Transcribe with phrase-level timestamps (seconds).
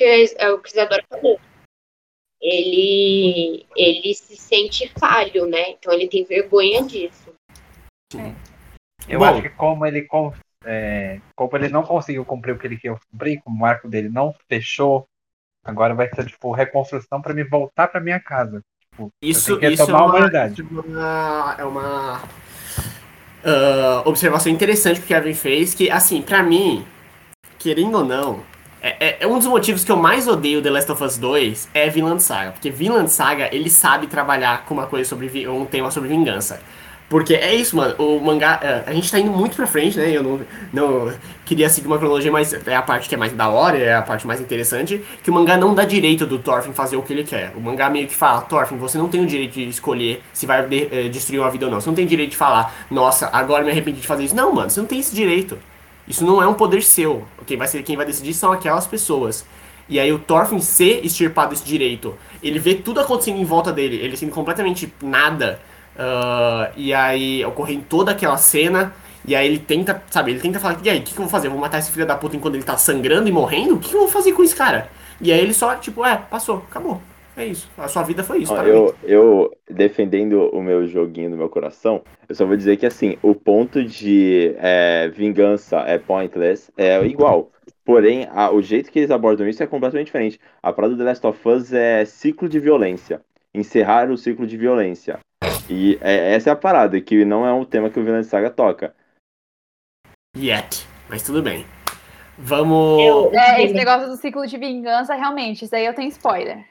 [0.00, 1.38] que é o que Isadora falou.
[2.40, 5.72] Ele, ele se sente falho, né?
[5.72, 7.34] Então ele tem vergonha disso.
[8.16, 8.32] É.
[9.06, 10.08] Eu Bom, acho que como ele,
[10.64, 14.08] é, como ele não conseguiu cumprir o que ele queria cumprir, como o arco dele
[14.08, 15.06] não fechou,
[15.62, 18.62] agora vai ser tipo reconstrução para me voltar para minha casa.
[18.90, 25.74] Tipo, isso, isso é uma, uma, é uma uh, observação interessante que o Kevin fez,
[25.74, 26.86] que assim, para mim,
[27.58, 28.49] querendo ou não,
[28.82, 31.68] é, é, é, um dos motivos que eu mais odeio The Last of Us 2
[31.74, 32.52] é Vinland Saga.
[32.52, 36.60] Porque Vinland Saga, ele sabe trabalhar com uma coisa sobre um tema sobre vingança.
[37.10, 37.94] Porque é isso, mano.
[37.98, 38.60] O mangá.
[38.62, 40.16] É, a gente tá indo muito pra frente, né?
[40.16, 40.40] Eu não,
[40.72, 41.12] não
[41.44, 44.00] queria seguir uma cronologia, mas é a parte que é mais da hora, é a
[44.00, 45.04] parte mais interessante.
[45.20, 47.52] Que o mangá não dá direito do Thorfinn fazer o que ele quer.
[47.56, 50.64] O mangá meio que fala: Thorfinn, você não tem o direito de escolher se vai
[50.66, 51.80] de, é, destruir uma vida ou não.
[51.80, 54.36] Você não tem direito de falar: Nossa, agora me arrependi de fazer isso.
[54.36, 55.58] Não, mano, você não tem esse direito.
[56.10, 57.24] Isso não é um poder seu.
[57.46, 59.46] Quem vai, ser, quem vai decidir são aquelas pessoas.
[59.88, 63.96] E aí o Thorfinn ser extirpado desse direito, ele vê tudo acontecendo em volta dele,
[63.96, 65.58] ele sendo completamente nada
[66.00, 68.94] Uh, e aí ocorre toda aquela cena.
[69.26, 71.30] E aí ele tenta, sabe, ele tenta falar, e aí, o que, que, eu vou
[71.30, 71.48] fazer?
[71.48, 73.74] Eu vou matar esse filho da puta enquanto ele tá sangrando e morrendo?
[73.74, 74.88] O que, que, eu vou fazer com esse cara?
[75.20, 77.02] E aí ele só, tipo, é, passou, acabou.
[77.36, 77.70] É isso.
[77.78, 78.54] A sua vida foi isso.
[78.54, 83.16] eu, eu, defendendo o meu joguinho no meu coração, eu só vou dizer que assim,
[83.22, 87.50] o ponto de é, vingança é pointless é igual.
[87.84, 90.40] Porém, a, o jeito que eles abordam isso é completamente diferente.
[90.62, 93.20] A parada do The Last of Us é ciclo de violência.
[93.54, 95.18] Encerrar o ciclo de violência.
[95.68, 98.50] E é, essa é a parada, que não é um tema que o Vinland Saga
[98.50, 98.94] toca.
[100.36, 101.64] Yet, mas tudo bem.
[102.38, 103.02] Vamos.
[103.02, 106.64] Eu, é, esse negócio do ciclo de vingança, realmente, isso aí eu tenho spoiler.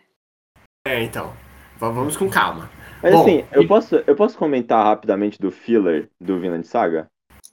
[0.90, 1.32] É, então.
[1.78, 2.68] Vamos com calma.
[3.02, 3.68] Mas Bom, assim, eu, e...
[3.68, 7.08] posso, eu posso comentar rapidamente do filler do Vinland Saga?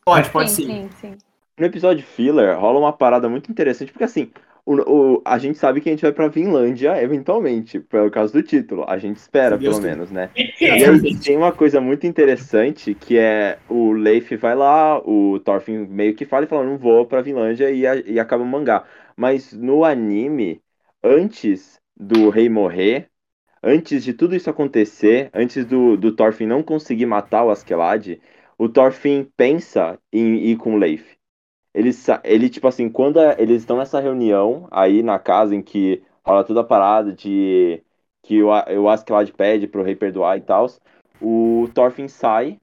[0.06, 0.64] Pode, pode sim.
[0.64, 0.88] sim.
[0.88, 1.18] sim, sim.
[1.58, 4.30] No episódio filler, rola uma parada muito interessante, porque assim,
[4.64, 8.42] o, o, a gente sabe que a gente vai pra Vinlândia, eventualmente, por causa do
[8.42, 8.86] título.
[8.88, 10.30] A gente espera, pelo menos, né?
[10.58, 15.86] E aí tem uma coisa muito interessante, que é o Leif vai lá, o Thorfinn
[15.86, 18.84] meio que fala e fala, não vou pra Vinlândia, e, e acaba o mangá.
[19.14, 20.62] Mas no anime,
[21.04, 23.08] antes do rei morrer,
[23.66, 28.20] antes de tudo isso acontecer, antes do, do Thorfinn não conseguir matar o Askeladd,
[28.56, 31.16] o Thorfinn pensa em ir com o Leif.
[31.74, 31.90] Ele,
[32.22, 36.60] ele, tipo assim, quando eles estão nessa reunião aí na casa em que rola toda
[36.60, 37.82] a parada de
[38.22, 40.66] que o, o Askeladd pede pro rei perdoar e tal,
[41.20, 42.60] o Thorfinn sai,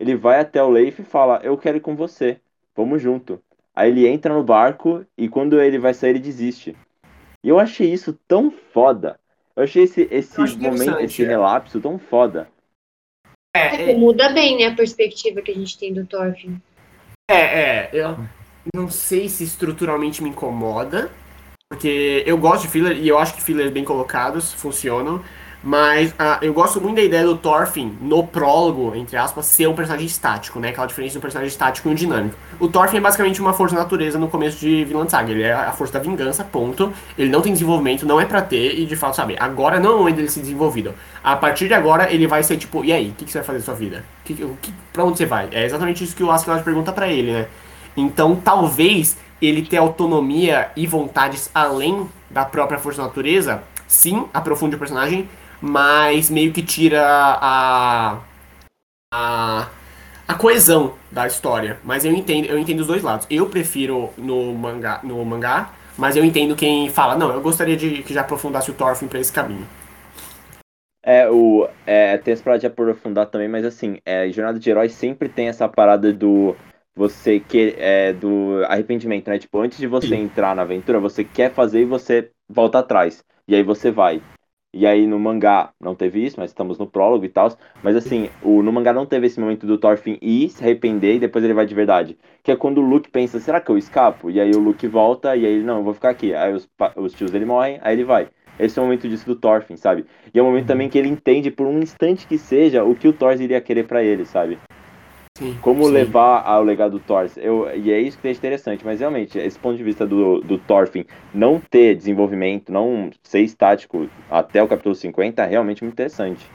[0.00, 2.40] ele vai até o Leif e fala, eu quero ir com você,
[2.74, 3.40] vamos junto.
[3.74, 6.74] Aí ele entra no barco e quando ele vai sair, ele desiste.
[7.44, 9.20] E eu achei isso tão foda.
[9.56, 11.26] Eu achei esse, esse momento, esse é.
[11.26, 12.48] relapso tão foda.
[13.56, 16.58] É, é, muda bem, né, a perspectiva que a gente tem do Thorfinn.
[17.30, 18.18] É, é, eu,
[18.74, 21.10] não sei se estruturalmente me incomoda,
[21.70, 25.24] porque eu gosto de filler e eu acho que fillers bem colocados funcionam,
[25.62, 29.74] mas uh, eu gosto muito da ideia do Thorfinn no prólogo, entre aspas, ser um
[29.74, 30.68] personagem estático, né?
[30.68, 32.36] Aquela diferença de um personagem estático e um dinâmico.
[32.60, 35.32] O Thorfinn é basicamente uma força da natureza no começo de Vinland Saga.
[35.32, 36.92] Ele é a força da vingança, ponto.
[37.18, 39.94] Ele não tem desenvolvimento, não é para ter, e de fato, sabe, agora não é
[39.94, 40.94] o momento dele ser desenvolvido.
[41.22, 43.46] A partir de agora, ele vai ser tipo, e aí, o que, que, você vai
[43.46, 44.04] fazer da sua vida?
[44.24, 45.48] Que, que, pra onde você vai?
[45.50, 47.46] É exatamente isso que o Askeladd pergunta para ele, né?
[47.96, 54.76] Então, talvez ele ter autonomia e vontades além da própria força da natureza, sim, aprofunde
[54.76, 55.28] o personagem,
[55.60, 58.18] mas meio que tira a
[59.12, 59.68] a,
[60.26, 61.78] a coesão da história.
[61.84, 63.26] Mas eu entendo, eu entendo os dois lados.
[63.30, 68.02] Eu prefiro no mangá, no mangá, mas eu entendo quem fala, não, eu gostaria de
[68.02, 69.66] que já aprofundasse o Thorfinn para esse caminho.
[71.02, 74.88] É, o, é, tem essa parada de aprofundar também, mas assim, é, Jornada de Herói
[74.88, 76.56] sempre tem essa parada do
[76.96, 79.38] você que é do arrependimento, né?
[79.38, 80.22] Tipo, antes de você Sim.
[80.22, 83.22] entrar na aventura, você quer fazer e você volta atrás.
[83.46, 84.20] E aí você vai.
[84.76, 87.50] E aí no mangá não teve isso, mas estamos no prólogo e tal.
[87.82, 91.18] Mas assim, o, no mangá não teve esse momento do Thorfinn ir, se arrepender e
[91.18, 92.18] depois ele vai de verdade.
[92.42, 94.30] Que é quando o Luke pensa, será que eu escapo?
[94.30, 96.34] E aí o Luke volta e aí ele, não, eu vou ficar aqui.
[96.34, 98.28] Aí os, os tios dele morrem, aí ele vai.
[98.58, 100.04] Esse é o momento disso do Thorfinn, sabe?
[100.32, 100.68] E é o momento uhum.
[100.68, 103.86] também que ele entende, por um instante que seja, o que o Thor iria querer
[103.86, 104.58] para ele, sabe?
[105.36, 105.90] Sim, como sim.
[105.90, 107.28] levar ao legado do Thor.
[107.36, 110.56] Eu, e é isso que é interessante, mas realmente, esse ponto de vista do, do
[110.56, 111.04] Thorfinn
[111.34, 116.50] não ter desenvolvimento, não ser estático até o capítulo 50 é realmente muito interessante.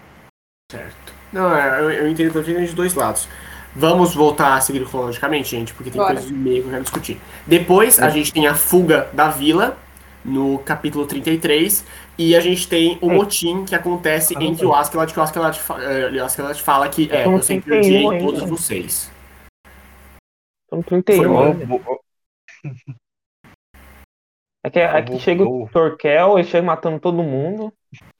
[0.71, 1.13] Certo.
[1.31, 3.27] Não, é, eu, eu entendo totalmente de dois lados.
[3.75, 6.15] Vamos voltar a seguir cronologicamente, gente, porque tem Bora.
[6.15, 7.21] coisas de meio que eu quero discutir.
[7.45, 9.77] Depois, a gente tem a fuga da vila,
[10.23, 11.85] no capítulo 33,
[12.17, 16.15] e a gente tem o motim que acontece entre o Askeladd, que o Askeladd, uh,
[16.15, 19.11] o Askeladd fala que é, eu sempre odiei todos vocês.
[20.69, 21.89] São 31.
[24.63, 27.73] É que aqui chega o Torquel, ele chega matando todo mundo.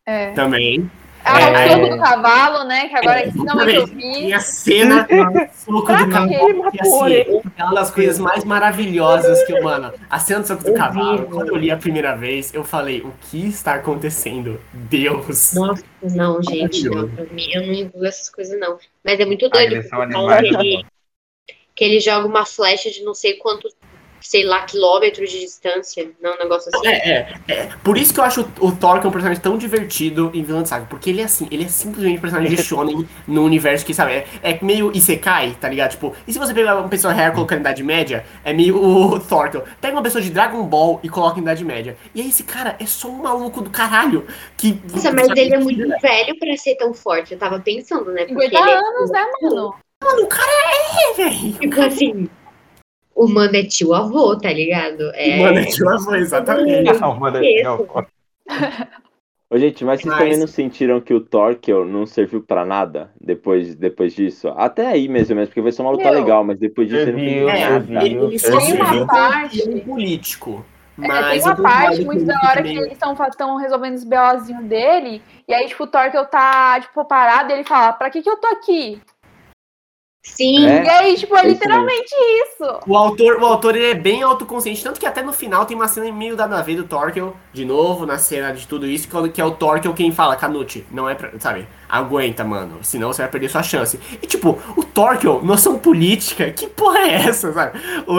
[0.05, 0.31] É.
[0.33, 0.89] Também.
[1.23, 1.67] Ah, é...
[1.67, 2.87] o soco do cavalo, né?
[2.87, 4.27] Que agora é, finalmente eu vi.
[4.27, 5.07] E a cena
[5.53, 6.31] soco do cavalo.
[6.79, 9.93] Assim, é uma das coisas mais maravilhosas que eu, mano.
[10.09, 13.13] A cena do soco do cavalo, quando eu li a primeira vez, eu falei, o
[13.29, 14.59] que está acontecendo?
[14.73, 15.53] Deus.
[15.53, 17.07] Nossa, não, gente, não.
[17.07, 18.77] Pra mim, eu não engulo essas coisas, não.
[19.03, 19.81] Mas é muito doido.
[19.81, 20.85] Que ele,
[21.75, 23.69] que ele joga uma flecha de não sei quanto
[24.21, 26.09] sei lá, quilômetros de distância.
[26.21, 26.87] Não, um negócio assim.
[26.87, 27.69] É, é, é.
[27.83, 30.63] Por isso que eu acho o, Thor que é um personagem tão divertido em Vilã
[30.63, 30.85] Saga.
[30.85, 34.13] Porque ele é assim, ele é simplesmente um personagem de Shonen no universo que, sabe,
[34.13, 35.91] é, é meio Isekai, tá ligado?
[35.91, 39.19] Tipo, e se você pegar uma pessoa real colocando em Idade Média, é meio o
[39.19, 39.63] Thorkel.
[39.79, 41.97] Pega uma pessoa de Dragon Ball e coloca em Idade Média.
[42.13, 44.25] E aí esse cara é só um maluco do caralho.
[44.57, 47.33] Que, Nossa, mas ele é muito velho pra ser tão forte.
[47.33, 48.27] Eu tava pensando, né?
[48.27, 49.13] 50 é anos, é...
[49.13, 49.75] né, mano?
[50.03, 51.53] Mano, o cara é, velho.
[51.53, 52.29] Tipo assim,
[53.21, 55.11] o mano é tio avô, tá ligado?
[55.13, 55.37] É...
[55.37, 56.99] O mano é tio avô, exatamente.
[56.99, 58.05] Não, o mano é tio avô.
[59.47, 60.23] Ô, gente, mas vocês mas...
[60.23, 64.47] também não sentiram que o Torkel não serviu pra nada depois, depois disso?
[64.55, 67.11] Até aí mesmo, mesmo, porque vai ser uma luta Meu, legal, mas depois disso ele
[67.11, 67.45] não viu,
[67.91, 68.05] nada.
[68.05, 70.65] Ele, ele só tem uma parte político.
[70.97, 75.21] Mas é, tem uma parte muito da hora que eles estão resolvendo os BOzinhos dele,
[75.47, 78.37] e aí, tipo, o Torkel tá, tipo, parado e ele fala, pra que que eu
[78.37, 79.01] tô aqui?
[80.23, 80.67] Sim.
[80.67, 82.79] É, e aí, tipo, é literalmente isso.
[82.85, 85.87] O autor, o autor ele é bem autoconsciente, tanto que até no final tem uma
[85.87, 89.41] cena meio da a ver do Torkel, de novo, na cena de tudo isso, que
[89.41, 93.31] é o Torkel quem fala, Canute, não é pra, sabe, aguenta, mano, senão você vai
[93.31, 93.99] perder sua chance.
[94.21, 97.79] E tipo, o Torkel, noção política, que porra é essa, sabe?
[98.05, 98.17] O,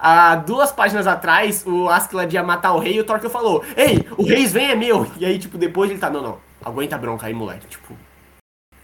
[0.00, 4.04] há duas páginas atrás, o Askeladd ia matar o rei e o Torkel falou, ei,
[4.16, 5.06] o rei vem é meu.
[5.16, 8.05] E aí, tipo, depois ele tá, não, não, aguenta a bronca aí, moleque, tipo...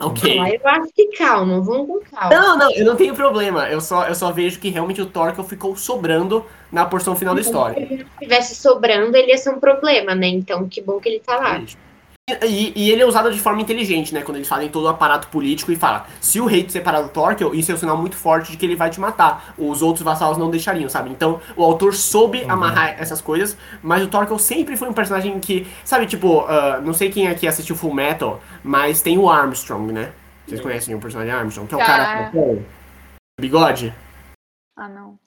[0.03, 0.39] Ok.
[0.39, 2.35] Ah, eu acho que calma, vamos com calma.
[2.35, 3.69] Não, não, eu não tenho problema.
[3.69, 7.41] Eu só, eu só vejo que realmente o Torkel ficou sobrando na porção final da
[7.41, 7.87] história.
[7.87, 10.27] Se ele estivesse sobrando, ele ia ser um problema, né?
[10.27, 11.59] Então, que bom que ele tá lá.
[11.59, 11.77] Isso.
[12.47, 14.23] E, e, ele é usado de forma inteligente, né?
[14.23, 17.09] Quando eles fazem todo o aparato político e fala: se o rei te separar do
[17.09, 19.55] Torquil, isso é um sinal muito forte de que ele vai te matar.
[19.59, 21.11] Os outros vassalos não deixariam, sabe?
[21.11, 22.51] Então o autor soube uhum.
[22.51, 26.93] amarrar essas coisas, mas o Torquil sempre foi um personagem que, sabe, tipo, uh, não
[26.93, 30.13] sei quem aqui assistiu Full Metal, mas tem o Armstrong, né?
[30.47, 31.69] Vocês conhecem o personagem Armstrong?
[31.69, 32.31] Que é o cara.
[32.31, 32.63] com
[33.41, 33.95] Bigode?
[34.77, 35.19] Ah, não.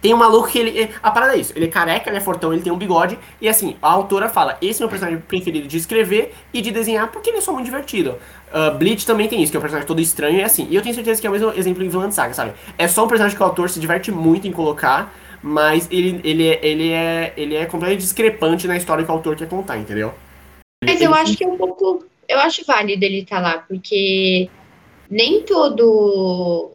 [0.00, 0.90] Tem um maluco que ele.
[1.02, 1.52] A parada é isso.
[1.54, 3.18] Ele é careca, ele é fortão, ele tem um bigode.
[3.40, 6.70] E assim, a autora fala: esse é o meu personagem preferido de escrever e de
[6.70, 8.16] desenhar porque ele é só muito divertido.
[8.52, 10.66] Uh, Bleach também tem isso, que é um personagem todo estranho e assim.
[10.70, 12.52] E eu tenho certeza que é o mesmo exemplo em Villain Saga, sabe?
[12.78, 16.48] É só um personagem que o autor se diverte muito em colocar, mas ele, ele,
[16.48, 20.14] é, ele, é, ele é completamente discrepante na história que o autor quer contar, entendeu?
[20.82, 22.04] Mas eu acho que é um pouco.
[22.26, 24.48] Eu acho válido ele estar tá lá, porque
[25.10, 26.70] nem todo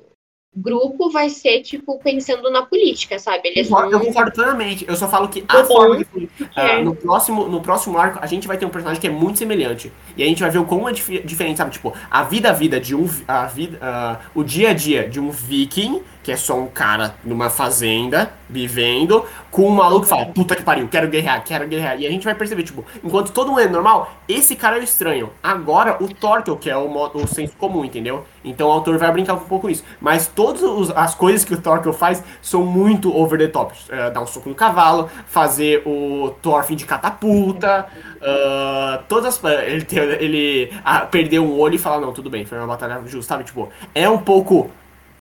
[0.55, 3.49] grupo vai ser, tipo, pensando na política, sabe?
[3.49, 4.85] Eles eu, eu concordo plenamente.
[4.87, 8.47] Eu só falo que a forma de uh, no, próximo, no próximo arco, a gente
[8.47, 9.91] vai ter um personagem que é muito semelhante.
[10.15, 11.71] E a gente vai ver o como é dif diferente, sabe?
[11.71, 13.09] Tipo, a vida a vida de um.
[13.27, 17.13] A vida, uh, o dia a dia de um viking que é só um cara
[17.23, 22.01] numa fazenda, vivendo, com um maluco que fala, puta que pariu, quero guerrear, quero guerrear.
[22.01, 24.83] E a gente vai perceber, tipo, enquanto todo mundo é normal, esse cara é o
[24.83, 25.29] estranho.
[25.43, 28.25] Agora, o Torkel, que é o, o senso comum, entendeu?
[28.43, 29.83] Então o autor vai brincar um pouco com isso.
[30.01, 30.63] Mas todas
[30.95, 33.75] as coisas que o Torkel faz são muito over the top.
[33.87, 37.85] Uh, dar um soco no cavalo, fazer o Thorfinn de catapulta,
[38.15, 39.43] uh, todas as...
[39.43, 39.85] Ele,
[40.19, 43.43] ele uh, perder um olho e falar, não, tudo bem, foi uma batalha justa, sabe?
[43.43, 44.71] Tipo, é um pouco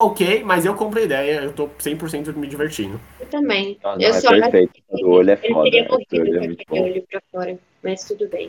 [0.00, 2.98] ok, mas eu comprei a ideia, eu tô 100% me divertindo.
[3.20, 3.78] Eu também.
[3.84, 4.82] Não, não, eu é só perfeito.
[4.90, 5.70] O olho é foda.
[5.70, 6.82] Teria morrido é muito bom.
[6.82, 8.48] olho pra fora, mas tudo bem.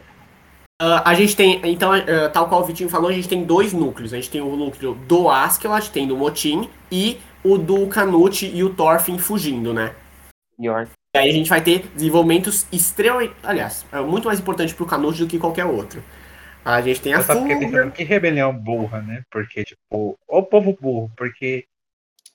[0.81, 3.73] Uh, a gente tem, então, uh, tal qual o Vitinho falou, a gente tem dois
[3.73, 4.13] núcleos.
[4.13, 8.63] A gente tem o núcleo do Askeladd, tem do Motin, e o do Canute e
[8.63, 9.93] o Thorfinn fugindo, né?
[10.59, 10.91] York.
[11.15, 13.33] E aí a gente vai ter desenvolvimentos extremamente.
[13.43, 16.01] Aliás, é muito mais importante pro Canute do que qualquer outro.
[16.63, 19.23] A gente tem a Só fiquei pensando que rebelião burra, né?
[19.31, 21.65] Porque, tipo, o povo burro, porque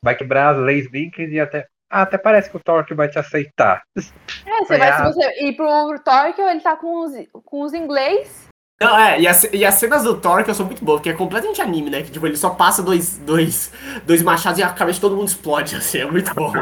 [0.03, 1.67] vai quebrar as leis Vikings e até.
[1.89, 3.83] Ah, até parece que o Torque vai te aceitar.
[3.97, 7.13] É, você vai, se você ir pro Torque, ele tá com os,
[7.45, 8.49] com os inglês.
[8.81, 11.63] Não, é, e, as, e as cenas do Torque são muito boas, porque é completamente
[11.63, 12.03] anime, né?
[12.03, 13.73] Que tipo, ele só passa dois, dois,
[14.05, 16.53] dois machados e a cabeça de todo mundo explode, assim, é muito bom.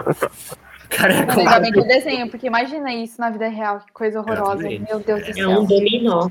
[0.90, 4.62] Cara, é o desenho, porque imagina isso na vida real, que coisa horrorosa.
[4.62, 5.50] Meu Deus do céu.
[5.50, 6.28] É um dominó.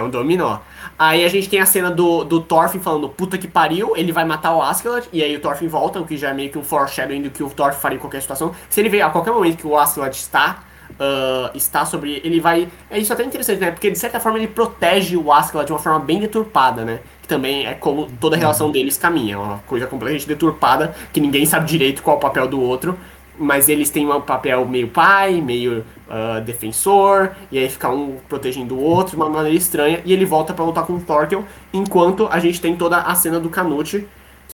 [0.00, 0.60] É um dominó.
[0.96, 4.24] Aí a gente tem a cena do, do Thorfinn falando, puta que pariu, ele vai
[4.24, 6.62] matar o Askeladd, e aí o Thorfinn volta, o que já é meio que um
[6.62, 8.54] foreshadowing do que o Thorfinn faria em qualquer situação.
[8.70, 10.62] Se ele vê a qualquer momento que o Askeladd está,
[10.92, 12.20] uh, está sobre...
[12.22, 12.68] Ele vai...
[12.88, 13.72] É isso até interessante, né?
[13.72, 17.00] Porque de certa forma ele protege o Askeladd de uma forma bem deturpada, né?
[17.20, 19.34] Que também é como toda a relação deles caminha.
[19.34, 22.96] É uma coisa completamente deturpada, que ninguém sabe direito qual é o papel do outro.
[23.38, 28.74] Mas eles têm um papel meio pai, meio uh, defensor, e aí fica um protegendo
[28.74, 32.26] o outro de uma maneira estranha, e ele volta para lutar com o Thorkel, enquanto
[32.30, 34.06] a gente tem toda a cena do Canute,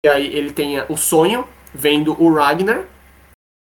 [0.03, 2.85] que aí ele tem o sonho, vendo o Ragnar,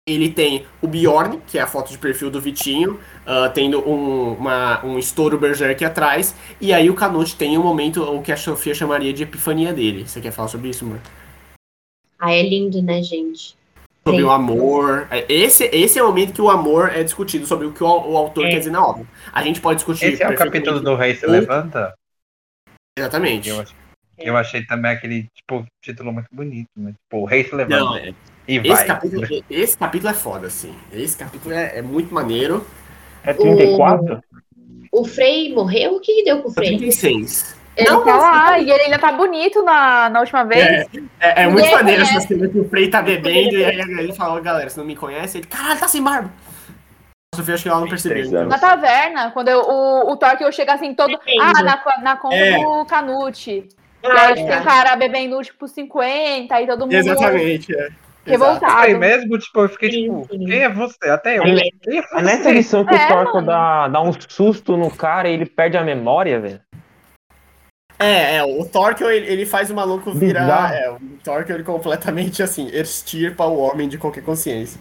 [0.06, 4.34] ele tem o Bjorn, que é a foto de perfil do Vitinho, uh, tendo um,
[4.34, 8.38] uma, um estouro berserk atrás, e aí o Canute tem um momento, o que a
[8.38, 10.06] Sofia chamaria de epifania dele.
[10.06, 11.00] Você quer falar sobre isso, amor?
[12.20, 13.56] Ah, é lindo, né, gente?
[14.06, 14.28] Sobre Sim.
[14.28, 15.08] o amor.
[15.10, 17.88] É, esse, esse é o momento que o amor é discutido, sobre o que o,
[17.88, 18.52] o autor é.
[18.52, 19.06] quer dizer na obra.
[19.32, 20.14] A gente pode discutir.
[20.14, 21.94] Esse é o capítulo do Rei se levanta?
[22.98, 23.48] Exatamente.
[23.48, 23.64] Eu,
[24.18, 26.92] eu achei também aquele, tipo, título muito bonito, né?
[26.92, 27.80] Tipo, o Rei se levanta.
[27.80, 28.14] Não, é.
[28.46, 28.86] E esse, vai.
[28.86, 30.76] Capítulo, esse capítulo é foda, assim.
[30.92, 32.68] Esse capítulo é, é muito maneiro.
[33.24, 34.22] É 34?
[34.92, 35.96] O, o Frei morreu?
[35.96, 36.78] O que deu com o Frei?
[36.78, 37.63] 36.
[37.76, 40.64] Ele não, tá lá, e ele ainda tá bonito na, na última vez.
[40.64, 40.88] É,
[41.20, 44.42] é, é muito maneiro essa cena que o Frei tá bebendo e aí ele falou,
[44.42, 45.40] galera, você não me conhece?
[45.40, 46.32] Ele, caralho, tá sem barba.
[47.34, 48.26] A Sofia acho que ela não percebeu.
[48.26, 48.46] Então.
[48.46, 51.20] Na taverna, quando eu, o, o Thor chega assim todo.
[51.42, 52.60] Ah, na, na conta é.
[52.60, 53.68] do Canute.
[54.04, 54.36] Ah, e aí é.
[54.36, 56.94] tem um cara bebendo tipo 50 e todo mundo.
[56.94, 57.90] Exatamente, é.
[58.26, 58.78] Revoltado.
[58.78, 61.10] Aí mesmo, tipo, eu fiquei tipo, quem é você?
[61.10, 61.44] Até eu.
[61.44, 65.34] É, é nessa edição que é, o Torco dá, dá um susto no cara e
[65.34, 66.62] ele perde a memória, velho.
[68.04, 70.76] É, é, o Torque ele, ele faz o maluco virar.
[70.76, 74.80] É, o Torque ele completamente assim, extirpa o homem de qualquer consciência.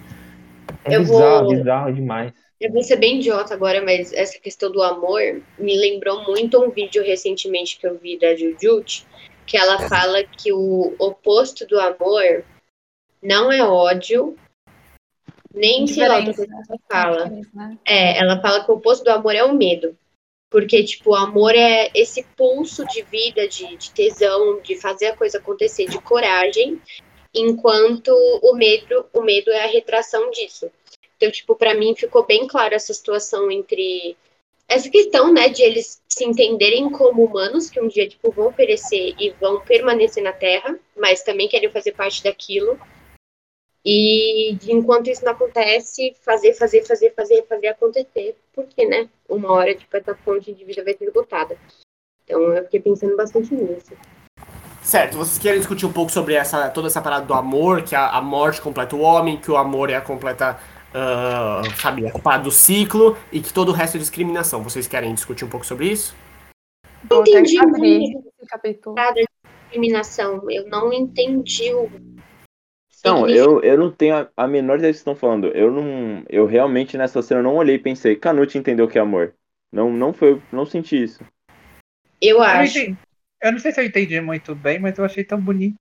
[0.85, 1.57] É eu bizarro, vou...
[1.57, 2.33] bizarro demais.
[2.61, 5.21] Eu vou ser bem idiota agora, mas essa questão do amor
[5.59, 9.05] me lembrou muito um vídeo recentemente que eu vi da Jujut,
[9.45, 12.45] que ela fala que o oposto do amor
[13.21, 14.37] não é ódio,
[15.55, 17.26] nem sei lá o que ela fala.
[17.52, 17.79] Né?
[17.85, 19.97] É, ela fala que o oposto do amor é o medo.
[20.52, 25.16] Porque, tipo, o amor é esse pulso de vida, de, de tesão, de fazer a
[25.16, 26.78] coisa acontecer, de coragem,
[27.35, 28.11] enquanto
[28.42, 30.71] o medo, o medo é a retração disso.
[31.16, 34.14] Então, tipo, para mim ficou bem clara essa situação entre
[34.68, 39.14] essa questão, né, de eles se entenderem como humanos que um dia tipo vão perecer
[39.18, 42.78] e vão permanecer na Terra, mas também querem fazer parte daquilo
[43.85, 49.75] e enquanto isso não acontece, fazer, fazer, fazer, fazer, fazer acontecer, porque, né, uma hora,
[49.75, 51.57] tipo, essa fonte de vida vai ser esgotada.
[52.25, 53.93] Então, eu fiquei pensando bastante nisso.
[54.83, 58.11] Certo, vocês querem discutir um pouco sobre essa, toda essa parada do amor, que a,
[58.11, 60.59] a morte completa o homem, que o amor é a completa,
[60.91, 64.62] uh, sabe, a parada do ciclo, e que todo o resto é discriminação.
[64.62, 66.15] Vocês querem discutir um pouco sobre isso?
[67.11, 67.57] Eu entendi
[68.49, 68.97] capítulo.
[69.73, 70.51] discriminação.
[70.51, 71.91] Eu não entendi o
[73.04, 75.49] não, eu, eu não tenho a, a menor ideia do que estão falando.
[75.49, 76.25] Eu não.
[76.28, 79.35] Eu realmente nessa cena não olhei e pensei, Canute entendeu o que é amor.
[79.73, 80.40] Não, não foi.
[80.52, 81.25] Não senti isso.
[82.21, 82.78] Eu acho.
[82.78, 82.97] Eu,
[83.42, 85.76] eu não sei se eu entendi muito bem, mas eu achei tão bonito.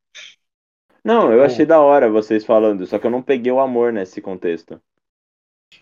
[1.04, 4.22] Não, eu achei da hora vocês falando, só que eu não peguei o amor nesse
[4.22, 4.80] contexto.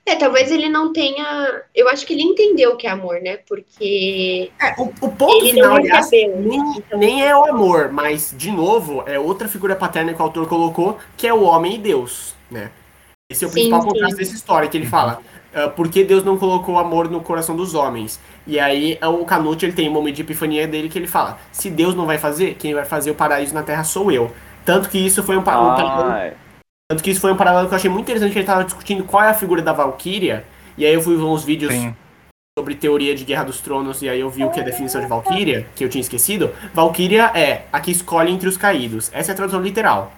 [0.06, 1.62] É, talvez ele não tenha.
[1.76, 3.38] Eu acho que ele entendeu o que é amor, né?
[3.48, 4.52] Porque.
[4.60, 6.98] É, o, o ponto ele final, aliás, nem, então...
[6.98, 10.98] nem é o amor, mas, de novo, é outra figura paterna que o autor colocou,
[11.16, 12.72] que é o homem e Deus, né?
[13.32, 15.22] Esse é o sim, principal contraste dessa história, que ele fala.
[15.54, 18.20] Uh, por que Deus não colocou amor no coração dos homens?
[18.48, 21.70] E aí o Canute ele tem um momento de epifania dele que ele fala: se
[21.70, 24.32] Deus não vai fazer, quem vai fazer o paraíso na Terra sou eu.
[24.66, 26.32] Tanto que isso foi um, ah, um,
[26.90, 29.04] tanto que isso foi um paralelo que eu achei muito interessante, que ele tava discutindo
[29.04, 30.44] qual é a figura da Valkyria,
[30.76, 31.96] e aí eu fui ver uns vídeos Sim.
[32.58, 35.00] sobre teoria de Guerra dos Tronos, e aí eu vi o que é a definição
[35.00, 36.52] de Valkyria, que eu tinha esquecido.
[36.74, 39.12] Valkyria é a que escolhe entre os caídos.
[39.14, 40.12] Essa é a tradução literal.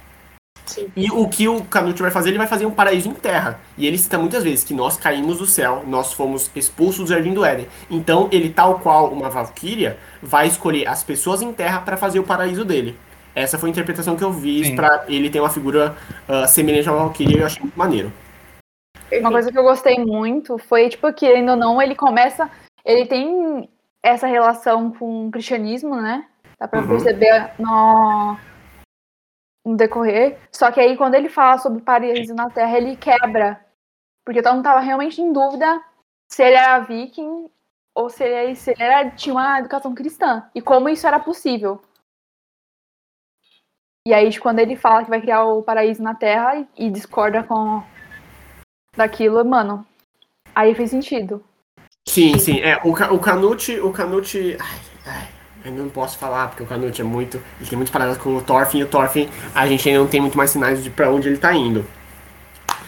[0.65, 0.87] Sim.
[0.95, 3.59] E o que o Canute vai fazer, ele vai fazer um paraíso em terra.
[3.77, 7.33] E ele cita muitas vezes que nós caímos do céu, nós fomos expulsos do Jardim
[7.33, 7.67] do Éden.
[7.89, 12.23] Então, ele, tal qual uma Valkyria, vai escolher as pessoas em terra para fazer o
[12.23, 12.97] paraíso dele.
[13.33, 15.95] Essa foi a interpretação que eu vi para ele ter uma figura
[16.27, 18.11] uh, semelhante ao Valkyrie e eu achei muito maneiro.
[19.19, 22.50] Uma coisa que eu gostei muito foi, tipo, que ainda não, ele começa.
[22.83, 23.69] Ele tem
[24.01, 26.25] essa relação com o cristianismo, né?
[26.59, 26.88] Dá pra uhum.
[26.88, 28.38] perceber no,
[29.65, 30.38] no decorrer.
[30.51, 33.59] Só que aí, quando ele fala sobre paraíso na Terra, ele quebra.
[34.25, 35.81] Porque todo mundo tava realmente em dúvida
[36.29, 37.50] se ele era viking
[37.93, 40.50] ou se ele, se ele era, tinha uma educação cristã.
[40.55, 41.81] E como isso era possível.
[44.08, 47.84] E aí, quando ele fala que vai criar o paraíso na Terra e discorda com
[48.98, 49.86] daquilo, mano,
[50.55, 51.43] aí fez sentido.
[52.08, 52.60] Sim, sim.
[52.62, 53.79] É, o, o Canute.
[53.79, 54.58] O Canute.
[54.60, 55.27] Ai, ai,
[55.65, 57.38] eu não posso falar, porque o Canute é muito.
[57.60, 60.20] Ele tem muitas paradas com o Thorfinn, e o Thorfinn a gente ainda não tem
[60.20, 61.86] muito mais sinais de pra onde ele tá indo.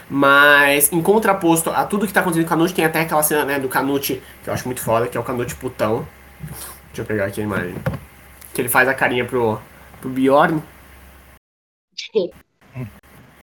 [0.10, 3.46] Mas, em contraposto a tudo que tá acontecendo com o Canute, tem até aquela cena
[3.46, 6.08] né, do Canute, que eu acho muito foda, que é o Canute putão.
[6.88, 7.76] Deixa eu pegar aqui a imagem.
[8.54, 9.60] Que ele faz a carinha pro,
[10.02, 10.62] pro Bjorn.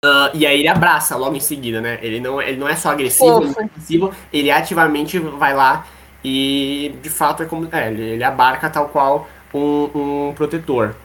[0.05, 1.97] Uh, e aí ele abraça logo em seguida, né?
[2.01, 5.87] Ele não, ele não é só agressivo, ele, é agressivo, ele ativamente vai lá
[6.23, 7.67] e de fato é como.
[7.71, 10.95] É, ele, ele abarca tal qual um, um protetor.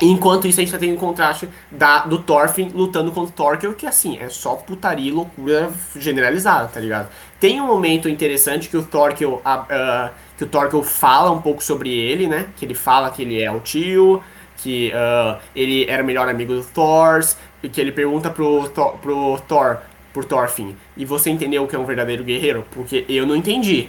[0.00, 3.74] Enquanto isso, a gente tá tendo um contraste da, do Thorfinn lutando contra o Thorkel,
[3.74, 7.08] que assim, é só putaria e loucura generalizada, tá ligado?
[7.38, 11.90] Tem um momento interessante que o Thorkel, uh, que o Thorkel fala um pouco sobre
[11.90, 12.48] ele, né?
[12.56, 14.22] Que ele fala que ele é o tio,
[14.62, 17.20] que uh, ele era o melhor amigo do Thor,
[17.62, 19.78] e que ele pergunta pro, pro Thor,
[20.12, 22.66] pro Thorfinn, e você entendeu o que é um verdadeiro guerreiro?
[22.70, 23.88] Porque eu não entendi.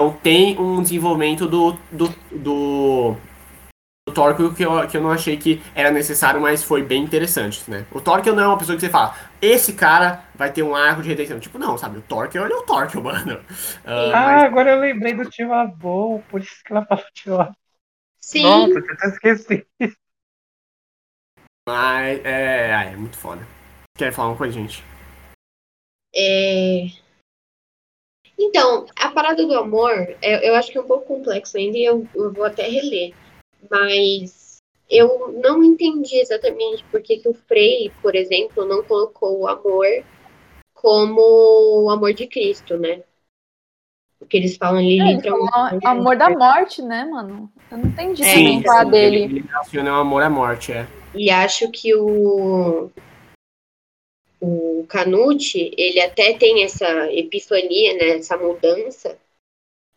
[0.00, 3.16] Então tem um desenvolvimento do, do, do
[4.08, 7.70] o Torque que eu, que eu não achei que era necessário, mas foi bem interessante,
[7.70, 7.86] né?
[7.92, 11.02] O Torque não é uma pessoa que você fala, esse cara vai ter um arco
[11.02, 11.38] de redenção.
[11.38, 11.98] Tipo, não, sabe?
[11.98, 13.34] O Torque, é o Torque, mano.
[13.34, 14.44] Uh, ah, mas...
[14.44, 17.59] agora eu lembrei do tio avô, por isso que ela falou tio avô.
[18.30, 18.42] Sim.
[18.42, 19.66] Nossa, eu até esqueci.
[21.68, 23.46] Mas, é, é muito foda.
[23.96, 24.82] Quer falar uma coisa, gente?
[26.14, 26.86] É...
[28.38, 31.84] Então, a parada do amor, é, eu acho que é um pouco complexo ainda e
[31.84, 33.14] eu, eu vou até reler
[33.68, 34.58] mas
[34.88, 39.86] eu não entendi exatamente por que, que o Frei, por exemplo, não colocou o amor
[40.74, 43.02] como o amor de Cristo, né?
[44.18, 45.86] Porque eles falam ali é, literalmente.
[45.86, 47.52] Amor da morte, né, mano?
[47.70, 49.22] Eu não entendi é, também qual dele.
[49.24, 50.86] Ele relaciona o amor à morte, é.
[51.14, 52.90] E acho que o
[54.40, 59.18] o Canute, ele até tem essa epifania, né, essa mudança,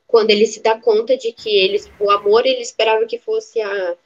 [0.06, 3.98] quando ele se dá conta de que eles, o amor ele esperava que fosse a,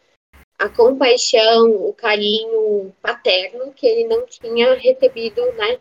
[0.59, 5.79] a compaixão, o carinho paterno que ele não tinha recebido, né?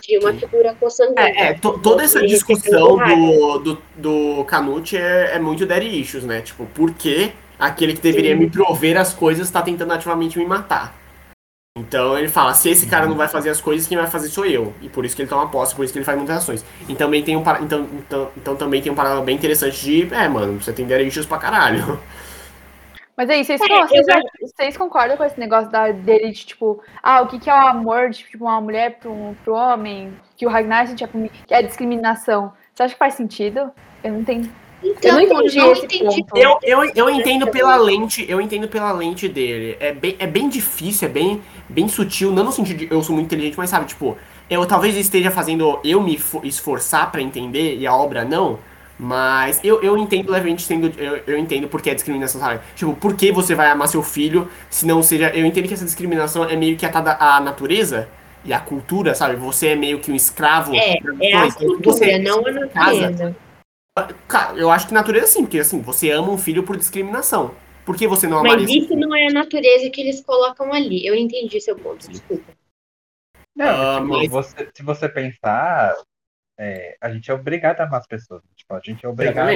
[0.00, 1.22] De uma figura consanguínea.
[1.22, 6.40] É, é toda essa discussão do, do, do Canute é, é muito daddy issues, né?
[6.40, 8.40] Tipo, por que aquele que deveria Sim.
[8.40, 11.02] me prover as coisas está tentando ativamente me matar?
[11.78, 14.44] Então ele fala, se esse cara não vai fazer as coisas, quem vai fazer sou
[14.44, 14.74] eu.
[14.82, 16.64] E por isso que ele toma posse, por isso que ele faz muitas ações.
[16.86, 20.28] E também tem um então, então, então também tem um paralelo bem interessante de, é,
[20.28, 21.98] mano, você tem derechos pra caralho.
[23.16, 24.06] Mas aí, vocês, é, vocês,
[24.40, 27.66] vocês, concordam com esse negócio da, dele de, tipo, ah, o que, que é o
[27.66, 30.12] amor de tipo, uma mulher pro, pro homem?
[30.36, 31.08] Que o Ragnar sentia
[31.46, 32.52] que é a discriminação.
[32.74, 33.70] Você acha que faz sentido?
[34.02, 34.50] Eu não tenho.
[34.82, 36.24] Então, eu não entendi eu entendi.
[36.34, 39.76] Eu, eu, eu entendo pela lente, eu entendo pela lente dele.
[39.78, 43.14] É bem, é bem difícil, é bem, bem sutil, não no sentido de eu sou
[43.14, 44.16] muito inteligente, mas sabe, tipo,
[44.50, 48.58] eu talvez esteja fazendo eu me esforçar para entender e a obra não,
[48.98, 50.92] mas eu, eu entendo levemente sendo.
[50.98, 52.60] Eu, eu entendo porque é discriminação, sabe?
[52.76, 55.30] Tipo, por que você vai amar seu filho se não seja.
[55.30, 58.08] Eu entendo que essa discriminação é meio que atada à natureza
[58.44, 59.36] e à cultura, sabe?
[59.36, 60.74] Você é meio que um escravo.
[60.74, 63.12] É, é a então, cultura, você, não a natureza.
[63.12, 63.36] Casa,
[64.26, 67.54] Cara, eu acho que natureza sim, porque assim, você ama um filho por discriminação.
[67.84, 71.04] Por que você não amaria Mas isso não é a natureza que eles colocam ali.
[71.04, 72.52] Eu entendi seu ponto, desculpa.
[73.54, 74.30] Não, uh, mas...
[74.30, 75.94] você, se você pensar,
[76.62, 78.40] é, a gente é obrigado a amar as pessoas.
[78.54, 79.48] Tipo, a gente é obrigado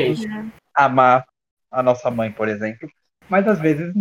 [0.74, 1.24] a amar
[1.70, 2.90] a nossa mãe, por exemplo.
[3.28, 3.94] Mas às vezes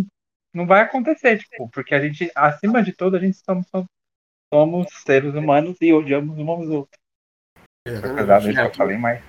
[0.51, 3.67] não vai acontecer, tipo, porque a gente, acima de tudo, a gente somos,
[4.51, 6.99] somos seres humanos e odiamos uns aos outros.
[7.87, 8.57] Exatamente.
[8.57, 9.21] Eu falei mais.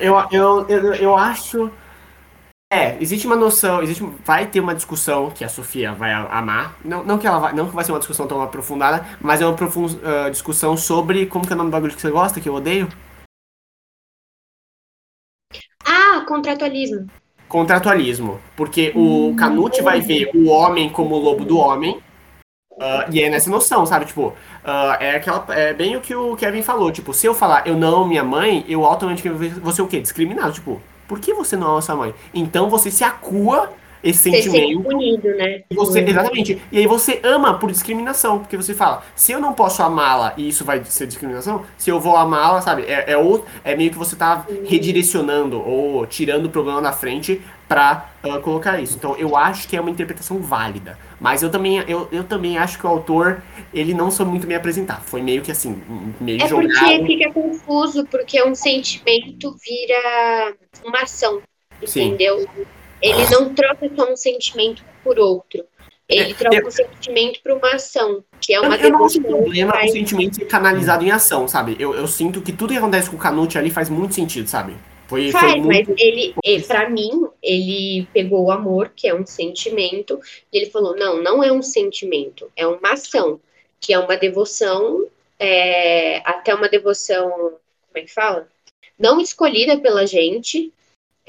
[0.00, 1.72] Eu, eu, eu, eu acho.
[2.72, 6.76] É, existe uma noção, existe, vai ter uma discussão que a Sofia vai amar.
[6.84, 9.46] Não, não que ela vai, não que vai ser uma discussão tão aprofundada, mas é
[9.46, 12.40] uma profund, uh, discussão sobre como que é o nome do bagulho que você gosta,
[12.40, 12.88] que eu odeio.
[16.20, 17.06] Ah, contratualismo.
[17.48, 22.00] Contratualismo, porque o Canute vai ver o homem como o lobo do homem
[22.80, 24.06] Uh, e é nessa noção, sabe?
[24.06, 26.90] Tipo, uh, é, aquela, é bem o que o Kevin falou.
[26.90, 30.00] Tipo, se eu falar eu não amo minha mãe, eu automaticamente vou ser o quê?
[30.00, 30.52] Discriminado.
[30.54, 32.14] Tipo, por que você não ama sua mãe?
[32.32, 33.70] Então você se acua
[34.02, 34.82] esse você sentimento.
[34.82, 35.62] Punido, né?
[35.70, 36.62] Você, exatamente.
[36.72, 40.48] E aí você ama por discriminação, porque você fala, se eu não posso amá-la e
[40.48, 42.82] isso vai ser discriminação, se eu vou amá-la, sabe?
[42.82, 47.40] É, é, o, é meio que você tá redirecionando ou tirando o problema da frente
[47.68, 48.96] pra uh, colocar isso.
[48.96, 50.98] Então eu acho que é uma interpretação válida.
[51.20, 54.56] Mas eu também, eu, eu também acho que o autor, ele não soube muito bem
[54.56, 55.00] apresentar.
[55.02, 55.80] Foi meio que assim,
[56.20, 56.68] meio É jogado.
[56.68, 61.40] porque fica confuso, porque um sentimento vira uma ação,
[61.80, 62.40] entendeu?
[62.40, 62.66] Sim.
[63.00, 65.64] Ele não troca só um sentimento por outro.
[66.08, 69.04] Ele é, troca eu, um sentimento por uma ação, que é uma eu, eu não
[69.04, 71.76] acho problema o sentimento ser canalizado em ação, sabe?
[71.78, 74.76] Eu, eu sinto que tudo que acontece com o Canute ali faz muito sentido, sabe?
[75.06, 75.90] Foi, faz, foi muito...
[75.90, 80.20] mas ele, ele para mim, ele pegou o amor, que é um sentimento,
[80.52, 83.40] e ele falou: não, não é um sentimento, é uma ação,
[83.80, 85.06] que é uma devoção,
[85.38, 88.48] é, até uma devoção, como é que fala?
[88.98, 90.72] Não escolhida pela gente,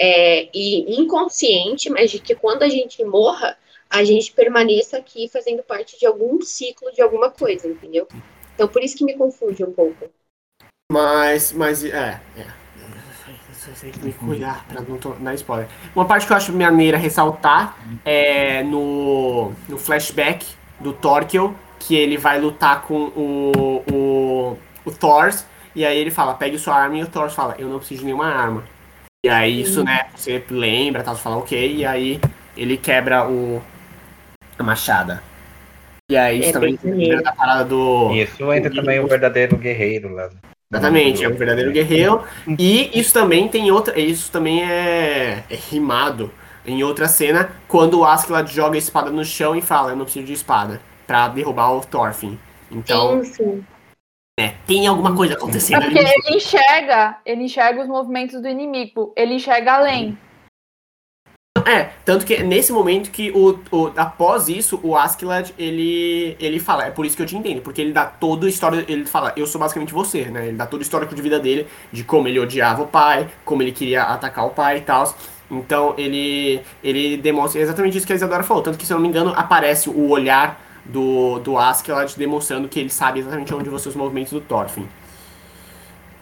[0.03, 3.55] é, e inconsciente, mas de que quando a gente morra,
[3.87, 8.07] a gente permaneça aqui fazendo parte de algum ciclo de alguma coisa, entendeu?
[8.55, 10.09] Então por isso que me confunde um pouco.
[10.91, 12.61] Mas, mas, é, é.
[13.51, 15.67] Você tem que me cuidar pra não dar spoiler.
[15.95, 20.43] Uma parte que eu acho maneira ressaltar é no, no flashback
[20.79, 25.31] do Torkel, que ele vai lutar com o, o, o Thor,
[25.75, 28.05] e aí ele fala, pegue sua arma, e o Thor fala, eu não preciso de
[28.07, 28.63] nenhuma arma.
[29.23, 32.19] E aí isso, né, você lembra, tal, você fala, ok, e aí
[32.57, 33.62] ele quebra o
[34.57, 35.21] a machada.
[36.10, 38.12] E aí isso é também entra da parada do...
[38.13, 40.29] Isso entra também o verdadeiro guerreiro lá.
[40.71, 42.23] Exatamente, é o verdadeiro guerreiro.
[42.57, 43.99] E isso também tem outra.
[43.99, 46.31] Isso também é, é rimado
[46.65, 50.05] em outra cena, quando o Askeladd joga a espada no chão e fala, eu não
[50.05, 52.38] preciso de espada pra derrubar o Thorfinn.
[52.71, 53.23] Então.
[53.23, 53.65] Sim, sim.
[54.41, 55.84] É, tem alguma coisa acontecendo.
[55.84, 60.17] É porque ele enxerga, ele enxerga os movimentos do inimigo, ele enxerga além.
[61.67, 66.88] É, tanto que nesse momento que o, o após isso, o Askeladd, ele ele fala,
[66.88, 69.32] é por isso que eu te entendo, porque ele dá toda a história, ele fala,
[69.38, 70.47] eu sou basicamente você, né?
[70.47, 73.62] Ele dá todo o histórico de vida dele, de como ele odiava o pai, como
[73.62, 75.13] ele queria atacar o pai e tal.
[75.51, 79.04] Então ele ele demonstra exatamente isso que a Isadora falou, tanto que se eu não
[79.04, 83.80] me engano, aparece o olhar do, do Askeladd demonstrando que ele sabe exatamente onde vão
[83.80, 84.88] ser os movimentos do Thorfinn.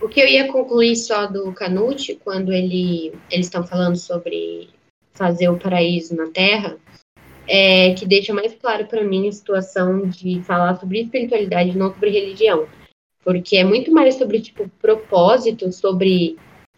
[0.01, 4.69] O que eu ia concluir só do Canute, quando ele, eles estão falando sobre
[5.13, 6.77] fazer o paraíso na Terra,
[7.45, 12.11] é que deixa mais claro para mim a situação de falar sobre espiritualidade, não sobre
[12.11, 12.67] religião.
[13.23, 16.37] Porque é muito mais sobre, tipo, propósito, sobre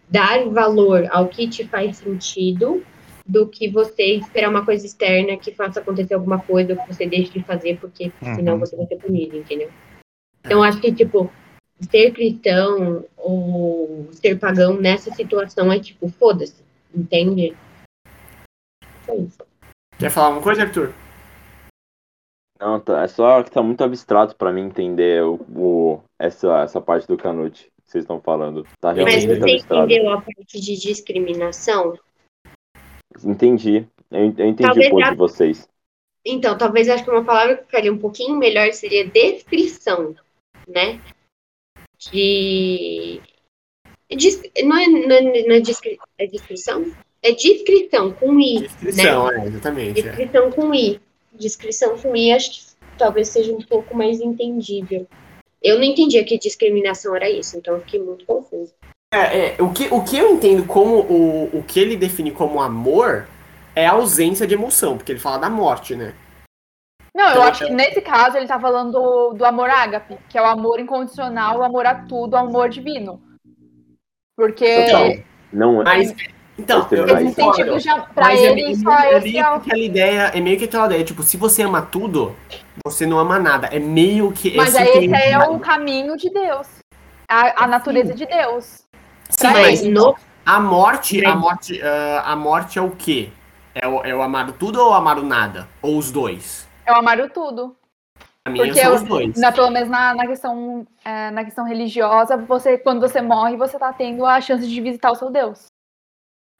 [0.09, 2.83] dar valor ao que te faz sentido
[3.31, 7.07] do que você esperar uma coisa externa que faça acontecer alguma coisa ou que você
[7.07, 8.35] deixe de fazer porque uhum.
[8.35, 9.71] senão você vai ser punido, entendeu?
[10.43, 11.31] Então acho que tipo
[11.89, 16.61] ser cristão ou ser pagão nessa situação é tipo foda-se,
[16.93, 17.55] entende?
[19.07, 19.39] É isso.
[19.97, 20.93] Quer falar alguma coisa, Arthur?
[22.59, 26.81] Não, tá, é só que tá muito abstrato para mim entender o, o, essa, essa
[26.81, 28.67] parte do Canute que vocês estão falando.
[28.79, 31.97] Tá realmente Mas você entendeu a parte de discriminação?
[33.23, 33.87] Entendi.
[34.09, 35.09] Eu, eu entendi talvez o ponto a...
[35.11, 35.69] de vocês.
[36.25, 40.15] Então, talvez acho que uma palavra que ficaria um pouquinho melhor seria descrição,
[40.67, 41.01] né?
[41.97, 43.19] De.
[44.63, 45.97] Não é, não é, não é, descri...
[46.17, 46.91] é descrição?
[47.23, 48.59] É descrição com I.
[48.61, 49.43] Descrição, né?
[49.43, 50.01] é, exatamente.
[50.01, 50.51] Descrição é.
[50.51, 51.01] com I.
[51.33, 55.07] Descrição com I, acho que talvez seja um pouco mais entendível.
[55.61, 58.73] Eu não entendia que discriminação era isso, então eu fiquei muito confuso.
[59.13, 62.61] É, é, o, que, o que eu entendo como o, o que ele define como
[62.61, 63.27] amor
[63.75, 66.13] é a ausência de emoção, porque ele fala da morte, né?
[67.13, 70.37] Não, eu então, acho que nesse caso ele tá falando do, do amor ágape, que
[70.37, 73.21] é o amor incondicional, o amor a tudo, o amor divino.
[74.37, 74.65] Porque.
[74.65, 75.83] Então, não é.
[75.83, 76.15] Mas,
[76.57, 80.39] então, eu, concordo, já, pra mas ele, é, só é meio é aquela ideia, é
[80.39, 82.33] meio que aquela ideia, tipo, se você ama tudo,
[82.85, 83.67] você não ama nada.
[83.67, 84.55] É meio que.
[84.55, 86.67] Mas aí esse é o caminho de Deus.
[87.27, 88.15] A, a natureza Sim.
[88.15, 88.85] de Deus.
[89.31, 90.15] Sim, mas no...
[90.45, 93.29] a morte, a morte, uh, a morte é o quê?
[93.73, 95.67] É o, é o amar tudo ou o amar o nada?
[95.81, 96.67] Ou os dois?
[96.85, 97.75] É o amar o tudo.
[98.43, 99.39] Pra mim Porque são os dois.
[99.39, 103.77] Na, pelo menos na, na, questão, é, na questão religiosa, você, quando você morre, você
[103.77, 105.67] tá tendo a chance de visitar o seu Deus.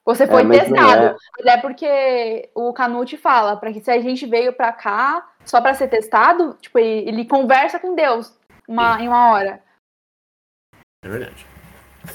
[0.06, 1.18] Você foi é, testado.
[1.46, 1.50] É.
[1.50, 5.74] é porque o Canute fala, para que se a gente veio para cá só para
[5.74, 8.36] ser testado, tipo, ele, ele, conversa com Deus
[8.68, 9.64] uma, em uma hora.
[11.04, 11.51] É verdade.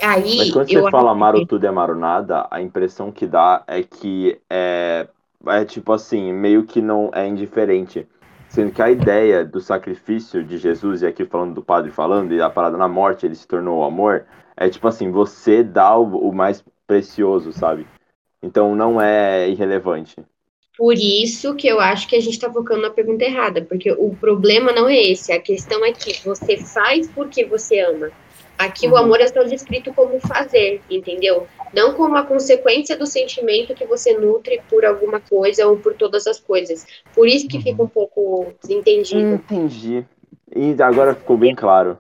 [0.03, 3.27] Aí, Mas quando você fala amar o tudo e amar o nada, a impressão que
[3.27, 5.07] dá é que é,
[5.47, 8.07] é tipo assim, meio que não é indiferente.
[8.49, 12.41] Sendo que a ideia do sacrifício de Jesus, e aqui falando do padre falando, e
[12.41, 14.25] a parada na morte, ele se tornou o amor,
[14.57, 17.87] é tipo assim, você dá o, o mais precioso, sabe?
[18.43, 20.17] Então não é irrelevante.
[20.77, 24.15] Por isso que eu acho que a gente está focando na pergunta errada, porque o
[24.15, 28.11] problema não é esse, a questão é que você faz porque você ama.
[28.59, 28.95] Aqui uhum.
[28.95, 31.47] o amor é só descrito como fazer, entendeu?
[31.75, 36.27] Não como a consequência do sentimento que você nutre por alguma coisa ou por todas
[36.27, 36.87] as coisas.
[37.15, 37.63] Por isso que uhum.
[37.63, 39.35] fica um pouco desentendido.
[39.35, 40.07] Entendi.
[40.55, 41.99] E agora ficou bem claro.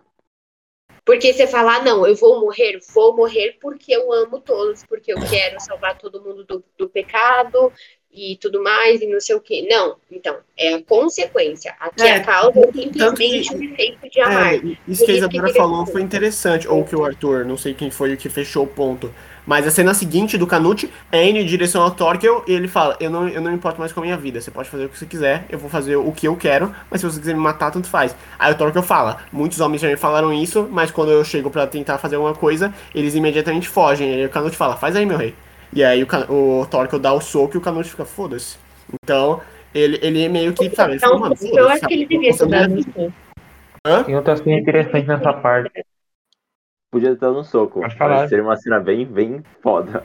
[1.04, 5.12] Porque você falar, ah, não, eu vou morrer, vou morrer porque eu amo todos, porque
[5.12, 7.72] eu quero salvar todo mundo do, do pecado,
[8.16, 9.68] e tudo mais, e não sei o que.
[9.68, 11.74] Não, então, é a consequência.
[11.78, 14.54] Aqui é, a causa é simplesmente o efeito de amar.
[14.54, 17.90] É, isso que a Isadora falou foi interessante, ou que o Arthur, não sei quem
[17.90, 19.12] foi o que fechou o ponto.
[19.46, 22.96] Mas a cena seguinte do Canute é indo em direção ao Torkel e ele fala:
[22.98, 24.88] eu não, eu não me importo mais com a minha vida, você pode fazer o
[24.88, 27.40] que você quiser, eu vou fazer o que eu quero, mas se você quiser me
[27.40, 28.16] matar, tanto faz.
[28.38, 31.66] Aí o Torkel fala: muitos homens já me falaram isso, mas quando eu chego para
[31.66, 34.10] tentar fazer alguma coisa, eles imediatamente fogem.
[34.10, 35.32] E aí o Canute fala: faz aí, meu rei.
[35.72, 38.58] E aí o, o Torkel dá o soco e o Canute fica, foda-se.
[39.02, 39.40] Então,
[39.74, 43.12] ele, ele meio que, sabe, ele então, mano, Eu acho que ele devia ter dado
[43.86, 44.02] Hã?
[44.02, 45.84] Tem outra cena interessante nessa parte.
[46.90, 47.80] Podia estar no soco.
[47.80, 48.28] Pode falar.
[48.28, 50.04] Seria uma cena bem, bem foda.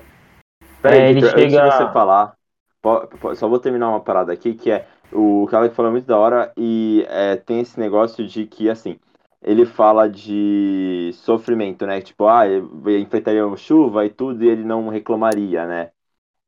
[0.82, 1.64] Peraí, é, ele Victor, chega...
[1.64, 2.36] antes de você falar,
[3.36, 6.52] só vou terminar uma parada aqui, que é o cara que falou muito da hora
[6.58, 9.00] e é, tem esse negócio de que, assim,
[9.44, 12.02] ele fala de sofrimento, né?
[12.02, 12.44] Tipo, ah,
[13.00, 15.92] enfrentaria chuva e tudo e ele não reclamaria, né?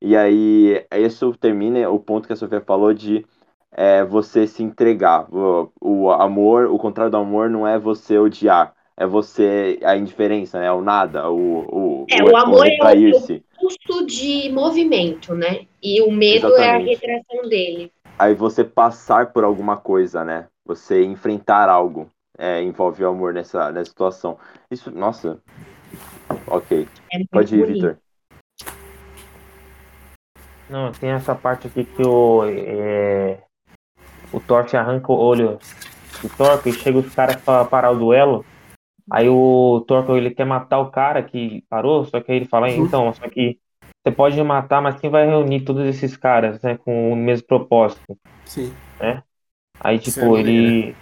[0.02, 3.26] E aí, isso termina o ponto que a Sofia falou de
[3.72, 5.28] é, você se entregar.
[5.34, 10.60] O, o amor, o contrário do amor não é você odiar, é você a indiferença,
[10.60, 10.72] né?
[10.72, 15.66] O nada, o, o, é, o, o amor é o, custo de movimento, né?
[15.82, 16.62] E o medo Exatamente.
[16.62, 17.92] é a retração dele.
[18.20, 20.48] Aí você passar por alguma coisa, né?
[20.66, 24.38] Você enfrentar algo é, envolve o amor nessa, nessa situação.
[24.70, 25.40] Isso, nossa.
[26.48, 26.88] Ok.
[27.12, 27.98] É Pode ir, Vitor.
[30.70, 33.44] Não, tem essa parte aqui que o, é,
[34.32, 35.60] o Thor arranca o olho
[36.22, 38.46] do Thor e chega os caras para parar o duelo.
[39.12, 42.70] Aí o Thor ele quer matar o cara que parou, só que aí ele fala,
[42.70, 42.86] uhum.
[42.86, 43.60] então, só que
[44.04, 48.18] você pode matar, mas quem vai reunir todos esses caras, né, com o mesmo propósito?
[48.46, 48.74] Sim.
[49.00, 49.24] Né?
[49.80, 50.96] Aí, tipo, é ele.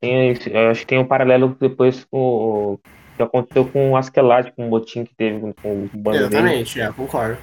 [0.00, 2.80] Tem, eu acho que tem um paralelo depois com o
[3.16, 6.88] que aconteceu com o Askeladd, com o botim que teve com, o bando Exatamente, dele.
[6.88, 7.38] é, concordo.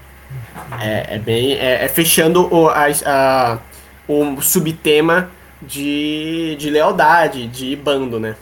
[0.81, 1.53] É, é bem.
[1.53, 3.59] É, é fechando o, a, a,
[4.07, 5.29] o subtema
[5.61, 8.35] de, de lealdade, de bando, né?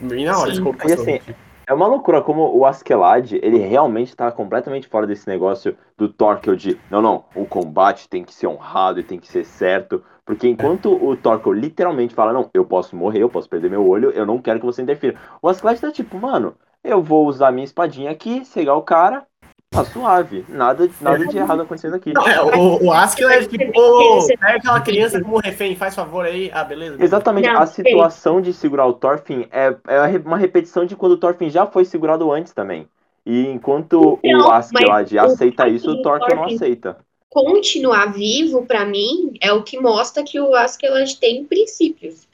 [0.00, 1.20] Bem na hora Sim, de assim,
[1.66, 6.54] é uma loucura como o Askeladd, ele realmente tá completamente fora desse negócio do Torkel
[6.54, 10.48] de, não, não, o combate tem que ser honrado e tem que ser certo, porque
[10.48, 14.24] enquanto o Torkel literalmente fala, não, eu posso morrer, eu posso perder meu olho, eu
[14.24, 15.18] não quero que você interfira.
[15.42, 19.26] O Askeladd tá tipo, mano, eu vou usar minha espadinha aqui, cegar o cara,
[19.70, 20.44] Tá suave.
[20.48, 22.12] Nada, nada de errado acontecendo aqui.
[22.12, 26.24] Não, é, o, o Askell é tipo, oh, pega aquela criança como refém, faz favor
[26.24, 26.50] aí.
[26.52, 27.02] Ah, beleza.
[27.02, 27.48] Exatamente.
[27.48, 31.50] Não, a situação de segurar o Thorfinn é, é uma repetição de quando o Thorfinn
[31.50, 32.88] já foi segurado antes também.
[33.24, 36.98] E enquanto não, o Askeladd aceita isso, o Thorfinn não aceita.
[37.28, 42.26] Continuar vivo, para mim, é o que mostra que o Askeladd tem princípios.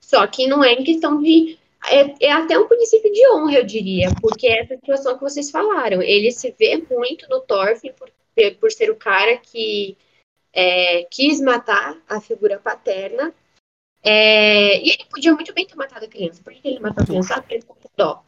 [0.00, 3.64] Só que não é em questão de é, é, até um princípio de honra, eu
[3.64, 6.02] diria, porque é essa situação que vocês falaram.
[6.02, 8.10] Ele se vê muito no Thorfinn por,
[8.60, 9.96] por ser o cara que
[10.52, 13.32] é, quis matar a figura paterna.
[14.02, 16.42] É, e ele podia muito bem ter matado a criança.
[16.42, 17.34] Por que ele matou a criança?
[17.34, 18.22] Ah, porque ele ficou com dó.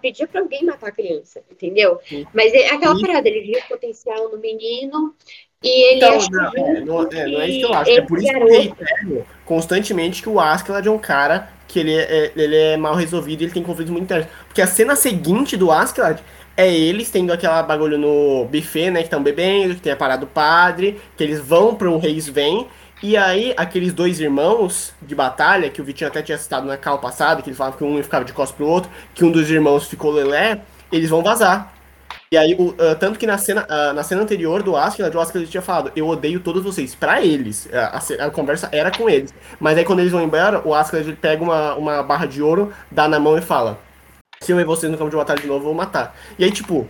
[0.00, 2.00] Pedia pra alguém matar a criança, entendeu?
[2.32, 5.14] Mas é aquela parada, ele viu o potencial no menino
[5.62, 7.90] e ele então, não, é, não, é, não é isso que eu acho.
[7.90, 11.94] É por isso que eu reitero constantemente que o Askeladd é um cara que ele
[11.94, 14.28] é, ele é mal resolvido e ele tem conflitos muito internos.
[14.46, 16.20] Porque a cena seguinte do Askeladd
[16.56, 19.00] é eles tendo aquela bagulho no buffet, né?
[19.00, 22.28] Que estão bebendo, que tem a parada do padre, que eles vão para um reis
[22.28, 22.66] vem.
[23.02, 26.98] E aí, aqueles dois irmãos de batalha, que o Vitinho até tinha citado na cal
[26.98, 29.86] passada, que eles falavam que um ficava de costas pro outro, que um dos irmãos
[29.86, 31.75] ficou lelé, eles vão vazar.
[32.30, 35.20] E aí, o, uh, tanto que na cena, uh, na cena anterior do Askeladd, o
[35.20, 37.68] Askeladd tinha falado, eu odeio todos vocês, pra eles.
[37.72, 39.32] A, a, a, conversa era com eles.
[39.60, 43.06] Mas aí quando eles vão embora, o Askeladd pega uma, uma barra de ouro, dá
[43.06, 43.78] na mão e fala,
[44.40, 46.16] se eu e vocês no campo de batalha de novo, eu vou matar.
[46.36, 46.88] E aí, tipo,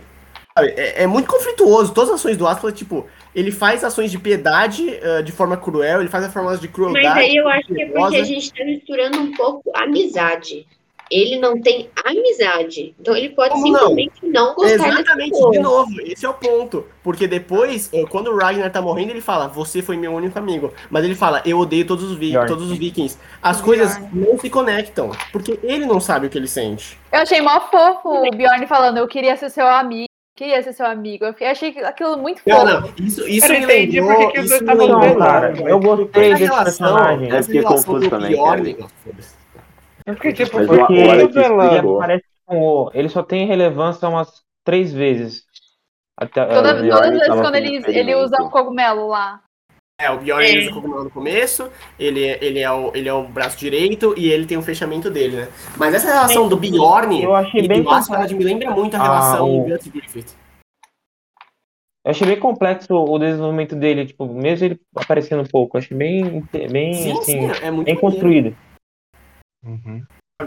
[0.57, 1.93] é, é, muito conflituoso.
[1.93, 5.99] Todas as ações do Askeladd, tipo, ele faz ações de piedade uh, de forma cruel,
[5.99, 7.05] ele faz as formas de crueldade.
[7.05, 10.65] Mas aí eu acho que é porque a gente tá misturando um pouco amizade
[11.11, 12.95] ele não tem amizade.
[12.99, 16.85] Então ele pode Como simplesmente não, não gostar Exatamente, de novo, esse é o ponto.
[17.03, 20.73] Porque depois, eh, quando o Ragnar tá morrendo, ele fala, você foi meu único amigo.
[20.89, 23.17] Mas ele fala, eu odeio todos os, vi todos os vikings.
[23.41, 26.97] As coisas não se conectam, porque ele não sabe o que ele sente.
[27.11, 30.07] Eu achei mó fofo o Bjorn falando, eu queria ser seu amigo.
[30.35, 31.25] Queria ser seu amigo.
[31.25, 32.55] Eu achei aquilo muito fofo.
[32.55, 32.89] Não, não.
[32.99, 34.15] Isso, isso eu me lembrou.
[34.15, 35.53] Porque que isso me lembrou, cara.
[35.67, 37.29] Eu gostei desse personagem.
[37.29, 38.31] Eu fiquei confuso também.
[38.33, 39.36] Bjorn, é
[40.13, 45.45] porque, tipo, Mas porque ele, ele aparece com Ele só tem relevância umas três vezes.
[46.17, 49.41] Até, Toda, todas as vezes quando ele, ele usa o cogumelo lá.
[49.99, 50.59] É, o Bjorn é.
[50.59, 54.29] usa o cogumelo no começo, ele, ele, é o, ele é o braço direito e
[54.29, 55.47] ele tem o fechamento dele, né?
[55.75, 59.01] Mas essa relação do Bjorn eu achei e bem do Asgard me lembra muito a
[59.01, 59.63] relação ah, o...
[59.63, 60.35] Guts Griffith.
[62.05, 66.47] Eu achei bem complexo o desenvolvimento dele, tipo, mesmo ele aparecendo um pouco, achei bem,
[66.71, 68.55] bem, sim, assim, sim, é bem construído.
[69.65, 70.03] Uhum.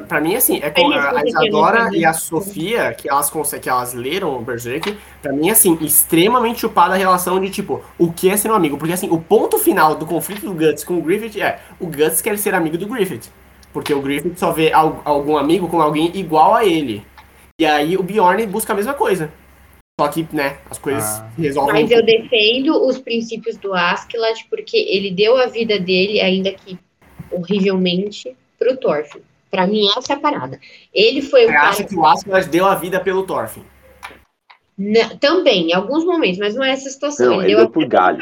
[0.06, 3.68] Pra mim, assim, é com a, a Isadora e a Sofia, que elas conseguem, que
[3.68, 8.30] elas leram o Berserk, pra mim, assim, extremamente chupada a relação de, tipo, o que
[8.30, 8.78] é ser um amigo.
[8.78, 12.20] Porque, assim, o ponto final do conflito do Guts com o Griffith é, o Guts
[12.20, 13.32] quer ser amigo do Griffith.
[13.72, 17.04] Porque o Griffith só vê algum amigo como alguém igual a ele.
[17.60, 19.32] E aí o Bjorn busca a mesma coisa.
[20.00, 21.28] Só que, né, as coisas ah.
[21.36, 21.82] resolvem.
[21.82, 26.78] Mas eu defendo os princípios do Askeladd, porque ele deu a vida dele, ainda que
[27.30, 29.22] horrivelmente, pro Thorfinn.
[29.50, 30.60] Pra mim, essa é a parada.
[30.94, 31.68] Ele foi Você o cara...
[31.70, 33.64] acha que o Askeladd deu a vida pelo Thorfinn?
[34.78, 37.26] Não, também, em alguns momentos, mas não é essa situação.
[37.26, 38.18] Não, ele, ele deu por galho.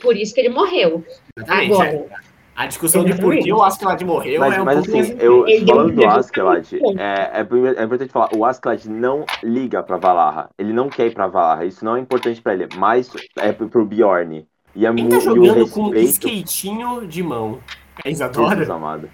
[0.00, 1.04] Por isso que ele morreu.
[1.36, 1.72] Exatamente.
[1.72, 2.08] Agora, é.
[2.56, 4.78] A discussão de por que o Askeladd morreu mas, é um mas.
[4.78, 9.98] Assim, eu, falando do Askeladd, é, é, é, importante falar, o Askeladd não liga pra
[9.98, 10.48] Valarra.
[10.58, 11.66] Ele não quer ir pra Valarra.
[11.66, 14.46] Isso não é importante pra ele, mas é pro, pro Bjorn.
[14.74, 15.70] E é Quem tá jogando respeito...
[15.70, 17.60] com skatinho de mão?
[18.02, 18.50] É Isadora?
[18.50, 19.10] Jesus amado.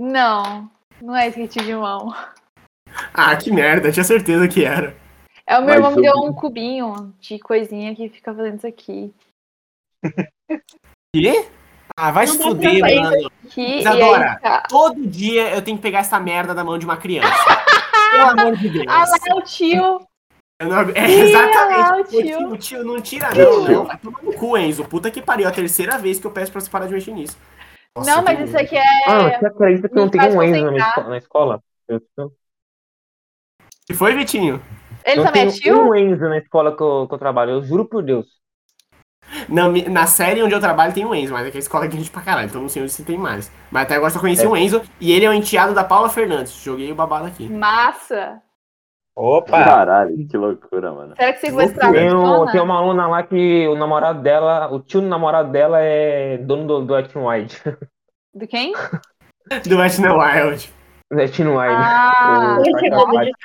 [0.00, 0.70] Não,
[1.02, 2.14] não é skate de mão.
[3.12, 4.96] Ah, que merda, tinha certeza que era.
[5.46, 9.12] É o meu irmão me deu um cubinho de coisinha que fica fazendo isso aqui.
[11.14, 11.46] Quê?
[11.94, 13.30] Ah, vai se fuder, mano.
[13.44, 14.62] Aqui, Isadora, tá.
[14.70, 17.28] todo dia eu tenho que pegar essa merda da mão de uma criança.
[18.10, 18.86] Pelo amor de Deus.
[18.88, 20.00] Ah, lá é o tio.
[20.62, 22.16] Não, é, exatamente.
[22.16, 22.48] o, tio.
[22.52, 23.84] o tio não tira, não, não.
[23.84, 24.82] Vai tomar no cu, Enzo.
[24.86, 25.46] Puta que pariu.
[25.46, 27.36] A terceira vez que eu peço pra você parar de mexer nisso.
[27.96, 29.04] Nossa, não, mas isso aqui é.
[29.06, 30.70] Ah, você acredita que não tem um Enzo
[31.08, 31.62] na escola?
[33.86, 34.62] que foi, Vitinho?
[35.04, 35.82] Ele não também é tio?
[35.82, 38.26] um Enzo na escola que eu, que eu trabalho, eu juro por Deus.
[39.48, 41.88] Não, na série onde eu trabalho tem o Enzo, mas é que a escola é
[41.88, 43.50] grande pra caralho, então não sei onde se tem mais.
[43.70, 44.48] Mas até agora só conheci é.
[44.48, 46.52] o Enzo e ele é o enteado da Paula Fernandes.
[46.62, 47.48] Joguei o babado aqui.
[47.48, 48.40] Massa!
[49.22, 49.62] Opa!
[49.62, 51.14] Caralho, que loucura, mano.
[51.14, 54.72] Será que você vai estar tem, um, tem uma aluna lá que o namorado dela,
[54.72, 57.62] o tio do namorado dela é dono do, do Wet Wild.
[58.32, 58.72] Do quem?
[58.72, 60.72] do Wet Wild.
[61.12, 61.58] Wet Wild.
[61.58, 62.70] Ah, de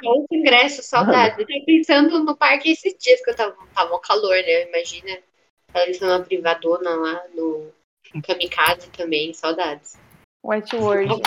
[0.07, 1.41] o ingresso, saudade.
[1.41, 4.69] Eu tava pensando no parque esses dias que eu tava, tava calor, né?
[4.69, 5.17] Imagina.
[5.73, 7.67] Eles na privadona lá no
[8.25, 9.97] Kamikaze também, saudades.
[10.41, 11.21] White World.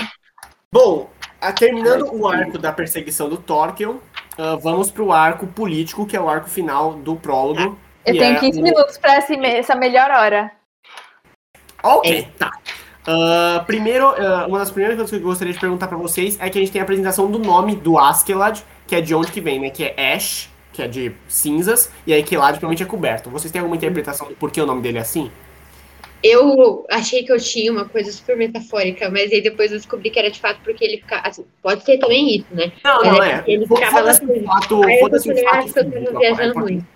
[0.72, 1.10] Bom,
[1.58, 4.00] terminando o arco da perseguição do Torquil,
[4.38, 7.78] uh, vamos pro arco político, que é o arco final do prólogo.
[8.06, 8.62] Eu tenho é 15 o...
[8.62, 10.50] minutos pra essa melhor hora.
[11.82, 12.22] Ok, é.
[12.38, 12.50] tá.
[13.06, 16.50] Uh, primeiro, uh, uma das primeiras coisas que eu gostaria de perguntar para vocês é
[16.50, 19.40] que a gente tem a apresentação do nome do Askeladd, que é de onde que
[19.40, 19.70] vem, né?
[19.70, 23.30] Que é Ash, que é de cinzas, e aí Kelad provavelmente é coberto.
[23.30, 25.30] Vocês têm alguma interpretação do porquê o nome dele é assim?
[26.22, 30.18] Eu achei que eu tinha uma coisa super metafórica, mas aí depois eu descobri que
[30.18, 31.28] era de fato porque ele ficava.
[31.28, 32.72] Assim, pode ser também isso, né?
[32.84, 33.44] Não, não é.
[33.46, 34.14] Ele ficava lá.
[34.14, 34.80] Fato.
[34.80, 36.86] Que eu tava viajando muito.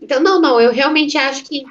[0.00, 1.64] Então, não, não, eu realmente acho que.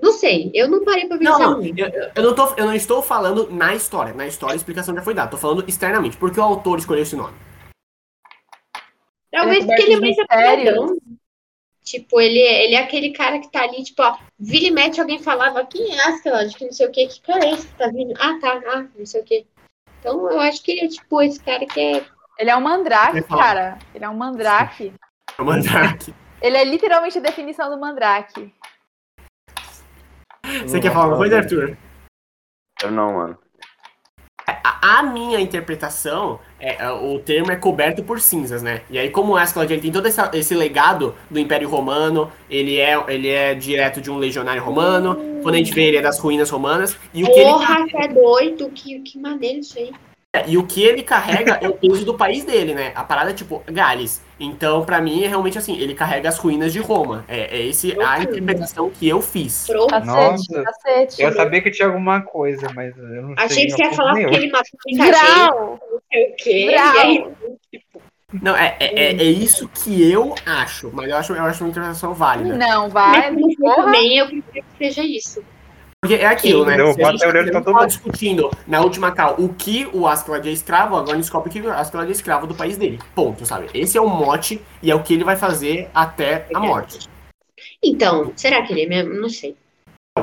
[0.00, 1.78] Não sei, eu não parei pra pensar não, muito.
[1.78, 4.12] Eu, eu, não tô, eu não estou falando na história.
[4.12, 5.30] Na história a explicação já foi dada.
[5.30, 6.16] Tô falando externamente.
[6.16, 7.34] Por que o autor escolheu esse nome?
[9.30, 10.96] Talvez porque ele é mais apelidão.
[11.94, 15.22] Tipo, ele, ele é aquele cara que tá ali, tipo, ó, vira e mete alguém
[15.22, 17.86] falava, quem é Askelad, que não sei o que, que cara é esse que tá
[17.86, 18.12] vindo?
[18.18, 19.46] Ah, tá, ah, não sei o que.
[20.00, 22.04] Então eu acho que ele é tipo esse cara que é.
[22.36, 23.78] Ele é um mandrake, cara.
[23.94, 24.92] Ele é um mandrake.
[25.38, 26.12] É um mandrake.
[26.42, 28.52] Ele é literalmente a definição do mandrake.
[30.66, 31.76] Você quer falar uma coisa, Arthur?
[32.82, 33.38] Eu não, mano.
[34.46, 38.80] A, a minha interpretação, é, é, o termo é coberto por cinzas, né?
[38.90, 42.80] E aí, como o Ascalon ele tem todo esse, esse, legado do Império Romano, ele
[42.80, 46.18] é, ele é direto de um legionário romano, quando a gente vê ele é das
[46.18, 46.96] ruínas romanas.
[47.12, 48.04] E o Porra, que ele...
[48.04, 49.92] é doido, que, que maneiro isso aí.
[50.34, 52.90] É, e o que ele carrega é o peso do país dele, né?
[52.96, 54.20] A parada é tipo Gales.
[54.40, 57.24] Então, para mim, é realmente assim, ele carrega as ruínas de Roma.
[57.28, 59.68] É, é esse a interpretação que eu fiz.
[60.04, 63.66] Nossa, cacete, eu sabia que tinha alguma coisa, mas eu não Achei sei.
[63.66, 65.80] que você ia falar que ele matou o Grau!
[65.92, 66.76] Não sei o quê.
[66.98, 67.26] Aí,
[67.70, 68.02] tipo...
[68.42, 71.70] Não, é, é, é, é, isso que eu acho, mas eu acho, eu acho uma
[71.70, 72.56] interpretação válida.
[72.56, 73.30] Não, vai.
[73.30, 75.44] Mas, também eu prefiro que seja isso.
[76.04, 76.76] Porque é aquilo, né?
[76.92, 81.16] Se a gente tá discutindo na última cal o que o Askeladd é escravo, agora
[81.16, 82.98] descobre que o Askeladd é escravo do país dele.
[83.14, 83.68] Ponto, sabe?
[83.72, 87.08] Esse é o mote e é o que ele vai fazer até a morte.
[87.82, 89.14] Então, será que ele é mesmo?
[89.14, 89.56] Não sei.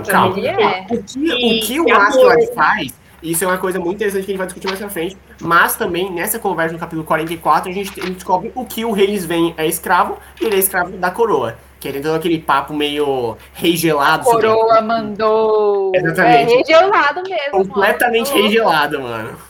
[0.07, 0.39] Calma.
[0.39, 0.85] É.
[0.91, 4.33] O que o, que o Askeladd faz, isso é uma coisa muito interessante que a
[4.33, 7.99] gente vai discutir mais pra frente, mas também nessa conversa no capítulo 44 a gente,
[7.99, 11.09] a gente descobre o que o rei vem é escravo e ele é escravo da
[11.09, 11.57] coroa.
[11.81, 14.23] Querendo aquele papo meio rei gelado.
[14.23, 14.87] Coroa sabe?
[14.87, 15.91] mandou.
[15.95, 16.51] Exatamente.
[16.51, 17.51] É rei gelado mesmo.
[17.51, 18.41] Completamente mano.
[18.41, 19.41] rei gelado, mano.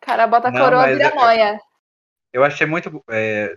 [0.00, 1.60] cara bota não, coroa vira é, moia.
[2.32, 3.04] Eu achei muito.
[3.08, 3.54] É...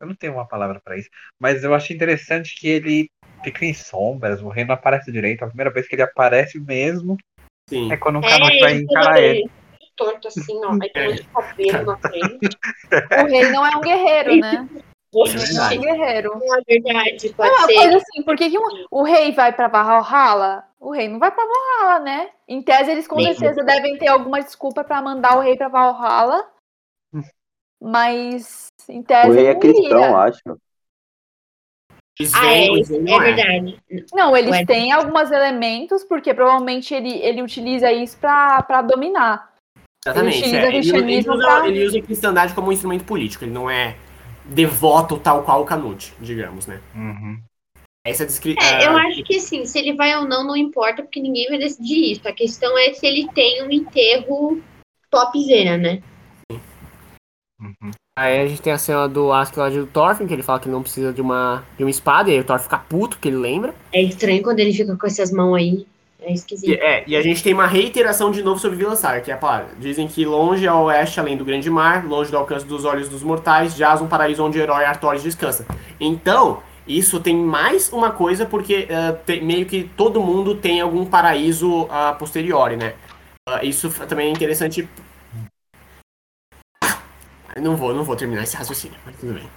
[0.00, 1.10] Eu não tenho uma palavra para isso.
[1.38, 3.10] Mas eu achei interessante que ele
[3.44, 5.44] fica em sombras, o rei não aparece direito.
[5.44, 7.18] A primeira vez que ele aparece mesmo
[7.68, 7.92] Sim.
[7.92, 9.50] é quando o Canuto é, vai encarar ele.
[9.94, 10.78] Torto assim, ó.
[10.80, 12.58] Aí tem um cabelo na frente.
[13.22, 14.68] O rei não é um guerreiro, né?
[15.70, 16.32] É guerreiro.
[16.34, 17.74] É verdade, pode é ser.
[17.74, 20.64] coisa assim, por que, que o, o, rei vai pra Valhalla?
[20.78, 22.30] O rei não vai pra Valhalla, né?
[22.46, 26.46] Em tese, eles com certeza devem ter alguma desculpa pra mandar o rei pra Valhalla.
[27.80, 29.30] Mas, em tese.
[29.30, 30.42] O rei é cristão, acho.
[32.34, 33.80] Ah, é, é verdade.
[34.12, 34.66] Não, eles Ué.
[34.66, 39.54] têm alguns elementos, porque provavelmente ele, ele utiliza isso pra, pra dominar.
[40.04, 40.44] Exatamente.
[40.44, 40.68] Ele, é.
[40.68, 41.68] ele, ele, usa, pra...
[41.68, 43.96] ele usa a cristandade como um instrumento político, ele não é
[44.48, 46.80] devoto tal qual o Canute, digamos, né?
[46.94, 47.38] Uhum.
[48.04, 48.56] Essa descri...
[48.58, 51.58] É, eu acho que sim, se ele vai ou não, não importa, porque ninguém vai
[51.58, 52.26] decidir isso.
[52.26, 54.60] A questão é se ele tem um enterro
[55.10, 56.02] topzera, né?
[57.60, 57.90] Uhum.
[58.18, 60.68] Aí a gente tem a cena do Askeladd e do Thorfinn, que ele fala que
[60.68, 63.36] não precisa de uma, de uma espada, e aí o Thor fica puto, que ele
[63.36, 63.74] lembra.
[63.92, 65.86] É estranho quando ele fica com essas mãos aí.
[66.20, 66.68] É esquisito.
[66.68, 69.68] E, é, e a gente tem uma reiteração de novo sobre Vilansar, que é palavra.
[69.78, 73.22] Dizem que longe ao oeste, além do grande mar, longe do alcance dos olhos dos
[73.22, 75.64] mortais, jaz um paraíso onde o herói Artorias descansa.
[76.00, 81.04] Então, isso tem mais uma coisa, porque uh, tem, meio que todo mundo tem algum
[81.04, 82.94] paraíso a uh, posteriori, né?
[83.48, 84.88] Uh, isso também é interessante.
[87.56, 89.48] Não vou, não vou terminar esse raciocínio, mas tudo bem.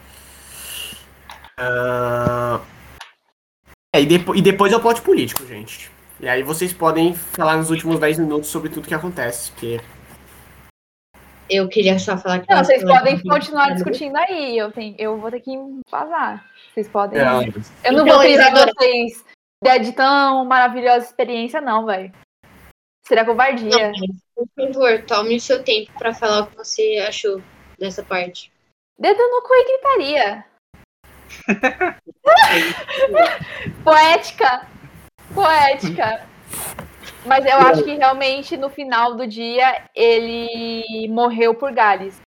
[3.93, 5.91] É, e, depo e depois é o plot político, gente.
[6.21, 9.81] E aí vocês podem falar nos últimos 10 minutos sobre tudo que acontece, porque
[11.49, 12.53] eu queria só falar que.
[12.53, 14.55] Não, vocês podem continuar discutindo aí.
[14.57, 15.57] Eu, tenho, eu vou ter que
[15.89, 16.45] vazar.
[16.71, 17.19] Vocês podem.
[17.19, 17.27] É, eu
[17.93, 19.25] não então, vou privar vocês
[19.81, 22.13] de tão maravilhosa experiência, não, velho.
[23.05, 23.91] Será covardia.
[23.91, 27.41] Não, por favor, tome o seu tempo para falar o que você achou
[27.79, 28.51] dessa parte.
[28.97, 30.45] Dedo no cu e gritaria.
[33.83, 34.67] Poética.
[35.33, 36.21] Poética.
[37.25, 42.19] Mas eu acho que realmente no final do dia ele morreu por Gales.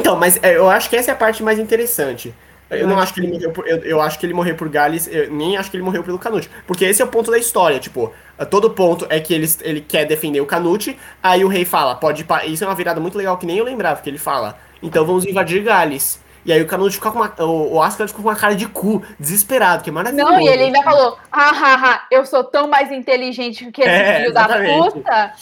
[0.00, 2.34] Então, mas é, eu acho que essa é a parte mais interessante.
[2.68, 5.06] Eu não acho que ele morreu por, eu, eu acho que ele morreu por Gales,
[5.06, 6.50] eu nem acho que ele morreu pelo Canute.
[6.66, 8.12] Porque esse é o ponto da história, tipo,
[8.50, 12.22] todo ponto é que ele, ele quer defender o Canute, aí o rei fala, pode
[12.22, 14.58] ir Isso é uma virada muito legal que nem eu lembrava, que ele fala.
[14.82, 16.20] Então vamos invadir Gales.
[16.46, 17.34] E aí o Canute fica com uma.
[17.40, 20.30] O, o Ascalon ficou com uma cara de cu, desesperado, que é maravilhoso.
[20.30, 23.90] Não, e ele ainda falou: ah, ah, ah, eu sou tão mais inteligente que esse
[23.90, 24.84] é, filho exatamente.
[24.84, 25.32] da puta.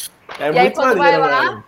[0.41, 1.51] É e aí quando maneiro, vai lá.
[1.51, 1.65] Velho.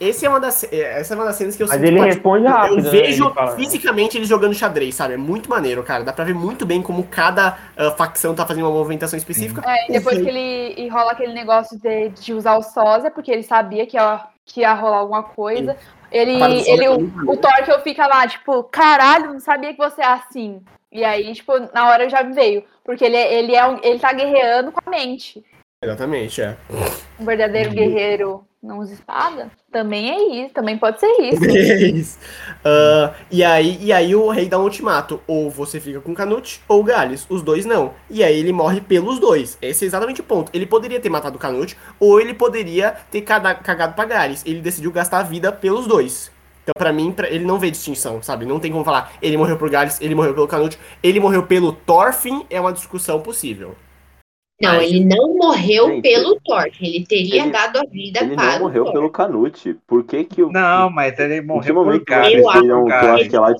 [0.00, 2.78] Esse é uma das, essa é uma das cenas que eu Mas ele responde rápido.
[2.78, 2.90] Eu né?
[2.90, 5.14] vejo ele fala, fisicamente ele jogando xadrez, sabe?
[5.14, 6.02] É muito maneiro, cara.
[6.02, 9.62] Dá pra ver muito bem como cada uh, facção tá fazendo uma movimentação específica.
[9.64, 13.44] É, e depois que ele rola aquele negócio de, de usar o sósia, porque ele
[13.44, 15.74] sabia que ia, que ia rolar alguma coisa.
[15.74, 16.01] Sim.
[16.12, 16.32] Ele,
[16.68, 20.62] ele o, o Torque fica lá, tipo, caralho, não sabia que você é assim.
[20.90, 22.64] E aí, tipo, na hora já veio.
[22.84, 25.42] Porque ele, é, ele, é um, ele tá guerreando com a mente.
[25.82, 26.56] Exatamente, é.
[27.18, 29.50] Um verdadeiro guerreiro não usa espada?
[29.72, 31.44] Também é isso, também pode ser isso.
[31.44, 32.18] é isso.
[32.64, 36.62] Uh, e, aí, e aí o rei dá um ultimato: ou você fica com Canute
[36.68, 37.26] ou Gales.
[37.28, 37.94] Os dois não.
[38.08, 39.58] E aí ele morre pelos dois.
[39.60, 40.50] Esse é exatamente o ponto.
[40.54, 44.44] Ele poderia ter matado Canute, ou ele poderia ter cagado pra Gales.
[44.46, 46.30] Ele decidiu gastar a vida pelos dois.
[46.62, 48.46] Então, pra mim, pra, ele não vê distinção, sabe?
[48.46, 51.72] Não tem como falar, ele morreu por Gales, ele morreu pelo Canute, ele morreu pelo
[51.72, 53.74] Thorfinn, é uma discussão possível.
[54.62, 58.36] Não, Mas, ele não morreu gente, pelo Thorfinn, ele teria ele, dado a vida ele
[58.36, 59.76] para Ele não morreu pelo Canute.
[59.86, 60.52] Por que que o...
[60.52, 62.38] Não, mas ele morreu por Gales.
[62.38, 63.56] Eu acho, não, tu acha que ela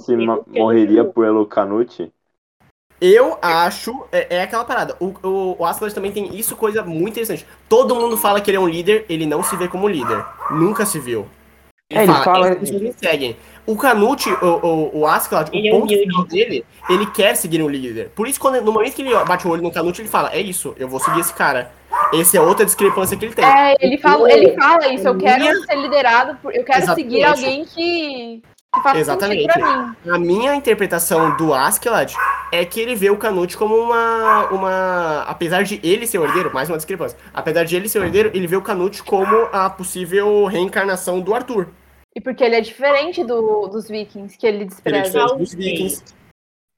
[0.46, 2.12] morreria pelo Canute?
[3.00, 4.96] Eu acho, é, é, aquela parada.
[5.00, 7.44] O, o, o também tem isso, coisa muito interessante.
[7.68, 10.24] Todo mundo fala que ele é um líder, ele não se vê como líder.
[10.52, 11.26] Nunca se viu.
[11.90, 12.54] Ele, é, ele fala, fala...
[12.54, 13.36] me seguem.
[13.64, 17.68] O Canute, o, o, o Askeladd, o é ponto final dele, ele quer seguir um
[17.68, 18.10] líder.
[18.10, 20.40] Por isso, quando, no momento que ele bate o olho no Canute, ele fala, é
[20.40, 21.70] isso, eu vou seguir esse cara.
[22.12, 23.44] Essa é outra discrepância que ele tem.
[23.44, 25.54] É, ele fala, ele fala isso, eu quero minha...
[25.54, 27.10] ser liderado, por, eu quero Exatamente.
[27.10, 28.42] seguir alguém que,
[28.74, 29.46] que faça Exatamente.
[29.46, 29.96] pra mim.
[30.10, 32.14] A minha interpretação do Askeladd
[32.50, 35.22] é que ele vê o Canute como uma, uma...
[35.22, 37.16] Apesar de ele ser o herdeiro, mais uma discrepância.
[37.32, 41.32] Apesar de ele ser o herdeiro, ele vê o Canute como a possível reencarnação do
[41.32, 41.68] Arthur.
[42.14, 45.18] E porque ele é diferente do, dos vikings, que ele despreza.
[45.18, 46.04] Ele é dos vikings.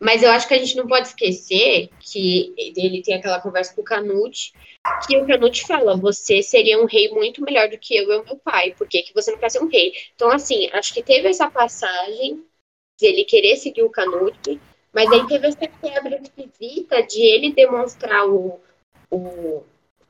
[0.01, 3.80] Mas eu acho que a gente não pode esquecer que ele tem aquela conversa com
[3.80, 4.53] o Canute,
[5.07, 8.24] que o Canute fala, você seria um rei muito melhor do que eu e o
[8.24, 9.95] meu pai, por que, que você não quer ser um rei?
[10.14, 12.45] Então, assim, acho que teve essa passagem
[12.99, 14.61] de ele querer seguir o Canute,
[14.93, 18.61] mas aí teve essa quebra esquisita de ele demonstrar o,
[19.11, 19.62] o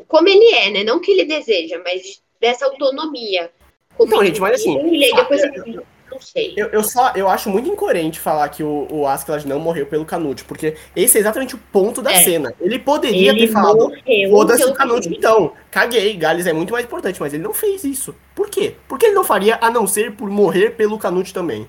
[0.09, 0.85] como ele é, né?
[0.85, 3.51] Não que ele deseja, mas dessa autonomia.
[3.99, 4.74] Não, gente, mas assim.
[5.14, 5.84] depois eu,
[6.14, 6.55] não sei.
[6.57, 10.05] Eu, eu, só eu acho muito incoerente falar que o, o Askeladd não morreu pelo
[10.05, 12.20] Canute, porque esse é exatamente o ponto da é.
[12.20, 12.55] cena.
[12.61, 13.92] Ele poderia ele ter falado,
[14.30, 15.53] foda-se o Canute então.
[15.70, 18.14] Caguei, Gales é muito mais importante, mas ele não fez isso.
[18.34, 18.76] Por quê?
[18.88, 21.66] Porque ele não faria a não ser por morrer pelo Canute também.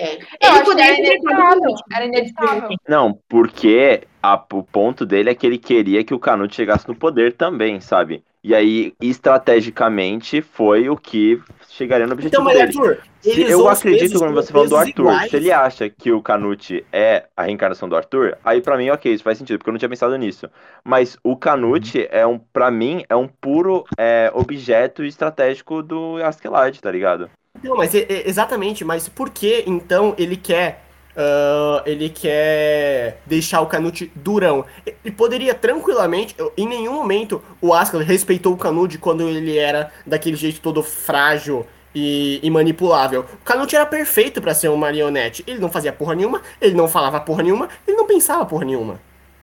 [0.00, 0.18] É.
[0.40, 1.74] Ele poderia era inevitável.
[1.92, 2.68] Era inevitável.
[2.88, 6.94] Não, porque a, o ponto dele é que ele queria que o Canute chegasse no
[6.94, 8.24] poder também, sabe?
[8.42, 11.38] E aí, estrategicamente, foi o que
[11.68, 12.78] chegaria no objetivo então, mas, dele.
[12.78, 15.30] Arthur, se, eu acredito quando você falou do Arthur, iguais.
[15.30, 19.12] se ele acha que o Canute é a reencarnação do Arthur, aí para mim, ok,
[19.12, 20.48] isso faz sentido, porque eu não tinha pensado nisso.
[20.82, 26.80] Mas o Canute é um, para mim, é um puro é, objeto estratégico do Askeladd,
[26.80, 27.30] tá ligado?
[27.62, 33.60] Não, mas é, é, exatamente, mas por que então ele quer Uh, ele quer deixar
[33.60, 34.64] o Canute durão.
[34.86, 40.36] Ele poderia tranquilamente, em nenhum momento o Askeladd respeitou o Canute quando ele era daquele
[40.36, 43.26] jeito todo frágil e, e manipulável.
[43.34, 45.42] O Canute era perfeito para ser um marionete.
[45.48, 49.00] Ele não fazia porra nenhuma, ele não falava porra nenhuma, ele não pensava porra nenhuma.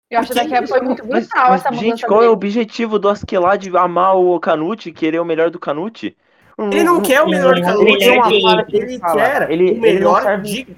[0.09, 2.29] Eu acho que foi muito brutal mas, essa mas, Gente, qual dele.
[2.29, 6.17] é o objetivo do Askeladd amar o Canute, querer o melhor do Canute?
[6.59, 10.77] Ele não quer o melhor do Canute, ele, quer ele, o melhor de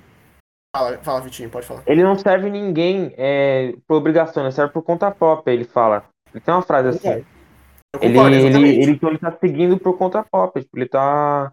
[0.74, 1.82] Fala, fala, Vitinho, pode falar.
[1.86, 6.04] Ele não serve ninguém é, por obrigação, ele serve por conta própria, ele fala.
[6.32, 7.24] Ele tem uma frase assim.
[8.00, 11.52] Ele, ele, ele, então ele tá seguindo por conta própria, tipo, ele tá.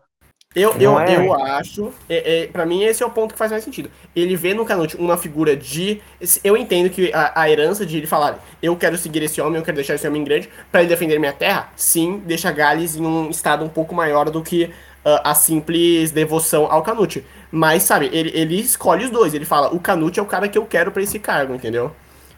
[0.55, 1.17] Eu, eu, é...
[1.17, 3.91] eu acho, é, é, para mim esse é o ponto que faz mais sentido.
[4.15, 6.01] Ele vê no Canute uma figura de.
[6.43, 9.65] Eu entendo que a, a, herança de ele falar, eu quero seguir esse homem, eu
[9.65, 13.29] quero deixar esse homem grande para ele defender minha terra, sim, deixa Gales em um
[13.29, 14.63] estado um pouco maior do que
[15.05, 17.25] uh, a simples devoção ao Canute.
[17.51, 19.33] Mas, sabe, ele, ele escolhe os dois.
[19.33, 21.91] Ele fala, o Canute é o cara que eu quero para esse cargo, entendeu?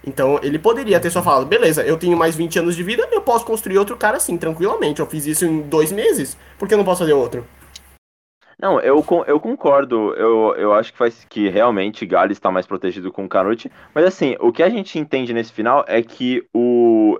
[0.03, 3.21] Então, ele poderia ter só falado, beleza, eu tenho mais 20 anos de vida, eu
[3.21, 5.01] posso construir outro cara assim, tranquilamente.
[5.01, 7.45] Eu fiz isso em dois meses, por que eu não posso fazer outro?
[8.59, 10.13] Não, eu, eu concordo.
[10.15, 13.71] Eu, eu acho que faz que realmente Gales está mais protegido com o Canute.
[13.93, 17.19] Mas assim, o que a gente entende nesse final é que o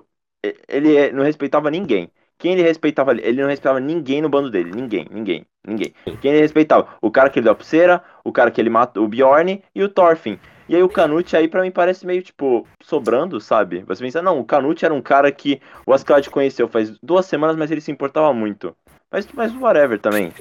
[0.67, 2.09] ele não respeitava ninguém.
[2.37, 3.11] Quem ele respeitava?
[3.13, 4.71] Ele não respeitava ninguém no bando dele.
[4.71, 5.93] Ninguém, ninguém, ninguém.
[6.21, 6.87] Quem ele respeitava?
[7.01, 9.83] O cara que ele deu a pulseira, o cara que ele matou, o Bjorn e
[9.83, 10.37] o Thorfinn.
[10.69, 13.83] E aí o Canute aí para mim parece meio, tipo, sobrando, sabe?
[13.87, 17.55] Você pensa, não, o Canute era um cara que o Ascalad conheceu faz duas semanas,
[17.55, 18.75] mas ele se importava muito.
[19.09, 20.33] Mas, mas whatever também.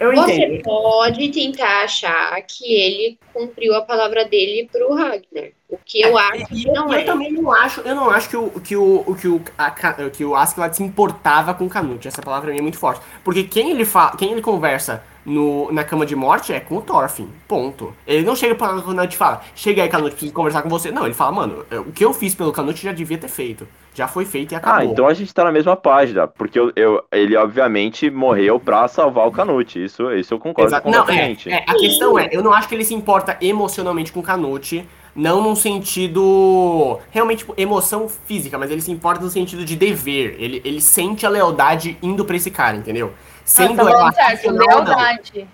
[0.00, 0.62] Eu Você entendo.
[0.64, 5.50] pode tentar achar que ele cumpriu a palavra dele pro Ragnar.
[5.66, 7.02] O que eu é, acho que não eu é.
[7.02, 9.70] Eu também não acho, eu não acho que o que o, que o, a,
[10.10, 12.06] que o Askeladd se importava com o Canute.
[12.06, 13.00] Essa palavra é muito forte.
[13.24, 16.82] Porque quem ele fala, quem ele conversa no, na cama de morte é com o
[16.82, 17.28] Thorfinn.
[17.46, 17.94] Ponto.
[18.06, 20.90] Ele não chega pra Canute e fala, chega aí, Canute, preciso conversar com você.
[20.90, 23.66] Não, ele fala, mano, o que eu fiz pelo Canute já devia ter feito
[23.98, 24.78] já foi feito e ah, acabou.
[24.78, 28.86] Ah, então a gente tá na mesma página, porque eu, eu ele obviamente morreu pra
[28.86, 30.88] salvar o Canute, isso, isso eu concordo Exato.
[30.88, 34.20] Não, é, é, a questão é, eu não acho que ele se importa emocionalmente com
[34.20, 39.64] o Canute, não num sentido realmente tipo, emoção física, mas ele se importa no sentido
[39.64, 43.12] de dever, ele, ele sente a lealdade indo pra esse cara, entendeu?
[43.48, 45.48] Sendo ah, tá certo, lealdade.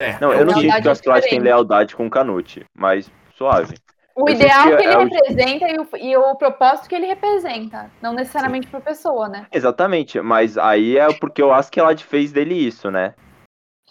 [0.00, 3.76] É, não, eu não sinto que o Astrolite tem lealdade com o Canute, mas suave.
[4.16, 7.06] O eu ideal que, que ele é representa e o, e o, propósito que ele
[7.06, 9.46] representa, não necessariamente para pessoa, né?
[9.52, 13.14] Exatamente, mas aí é porque eu acho que ela fez dele isso, né?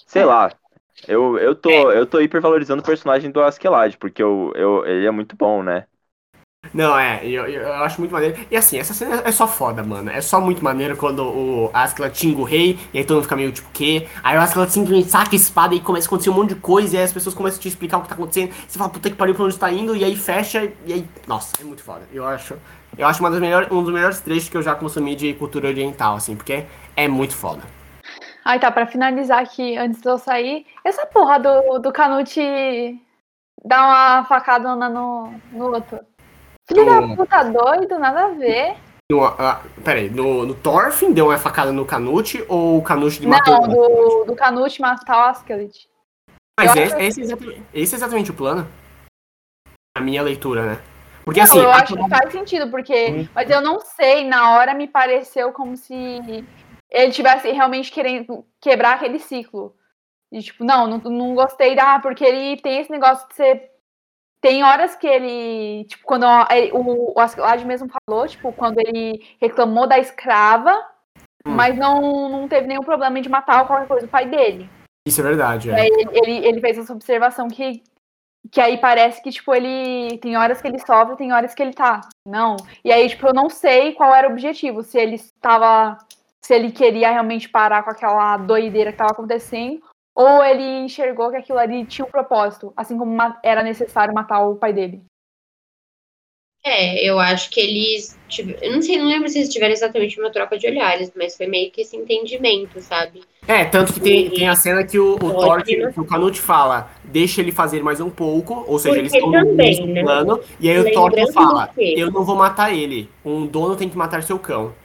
[0.05, 0.25] Sei é.
[0.25, 0.51] lá.
[1.07, 1.97] Eu, eu, tô, é.
[1.97, 5.85] eu tô hipervalorizando o personagem do Askeladd, porque eu, eu, ele é muito bom, né?
[6.73, 8.37] Não, é, eu, eu acho muito maneiro.
[8.49, 10.09] E assim, essa cena é só foda, mano.
[10.11, 13.35] É só muito maneiro quando o Askeladd tinga o rei, e aí todo mundo fica
[13.35, 14.07] meio tipo, quê?
[14.23, 16.95] Aí o Askeladd simplesmente saca a espada e começa a acontecer um monte de coisa,
[16.95, 18.53] e aí as pessoas começam a te explicar o que tá acontecendo.
[18.67, 21.09] Você fala, puta que pariu, pra onde tá indo, e aí fecha, e aí.
[21.27, 22.03] Nossa, é muito foda.
[22.13, 22.55] Eu acho.
[22.97, 25.67] Eu acho uma das melhores, um dos melhores trechos que eu já consumi de cultura
[25.67, 27.61] oriental, assim, porque é muito foda.
[28.45, 32.41] Ai, tá, pra finalizar aqui, antes de eu sair, essa porra do, do Canute
[33.63, 35.99] dar uma facada no, no outro.
[36.73, 38.75] Filho da puta doido, nada a ver.
[39.11, 43.27] No, uh, peraí, no, no Thorfinn deu uma facada no Canute ou o Canute de
[43.27, 43.61] matou?
[43.61, 45.89] Não, do, do Canute matar o Askeladd.
[46.57, 48.67] Mas esse, esse, é exatamente, esse é exatamente o plano?
[49.97, 50.81] A minha leitura, né?
[51.25, 51.59] Porque não, assim.
[51.59, 53.11] Eu acho que faz sentido, porque.
[53.11, 53.27] Hum.
[53.33, 55.93] Mas eu não sei, na hora me pareceu como se
[56.89, 59.75] ele tivesse realmente querendo quebrar aquele ciclo.
[60.31, 61.99] E, tipo, não, não, não gostei da.
[61.99, 63.70] Porque ele tem esse negócio de ser
[64.41, 66.25] tem horas que ele, tipo, quando
[66.73, 70.73] o, o Ascalade mesmo falou, tipo, quando ele reclamou da escrava,
[71.45, 71.51] hum.
[71.51, 74.67] mas não, não teve nenhum problema de matar qualquer coisa o pai dele.
[75.07, 75.85] Isso é verdade, é.
[75.85, 77.83] Ele, ele, ele, fez essa observação que,
[78.51, 81.73] que aí parece que, tipo, ele tem horas que ele sofre, tem horas que ele
[81.73, 82.01] tá.
[82.27, 82.57] Não.
[82.83, 85.97] E aí, tipo, eu não sei qual era o objetivo, se ele estava.
[86.43, 89.79] Se ele queria realmente parar com aquela doideira que estava acontecendo,
[90.15, 94.55] ou ele enxergou que aquilo ali tinha um propósito, assim como era necessário matar o
[94.55, 95.03] pai dele?
[96.63, 98.15] É, eu acho que eles.
[98.61, 101.47] Eu não sei, não lembro se eles tiveram exatamente uma troca de olhares, mas foi
[101.47, 103.23] meio que esse entendimento, sabe?
[103.47, 106.91] É, tanto que tem, tem a cena que o, o Thor, que, o Canute fala,
[107.03, 110.03] deixa ele fazer mais um pouco, ou seja, eles estão no mesmo né?
[110.03, 113.97] plano, e aí o Thor fala, eu não vou matar ele, um dono tem que
[113.97, 114.75] matar seu cão.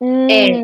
[0.00, 0.62] Hum, é,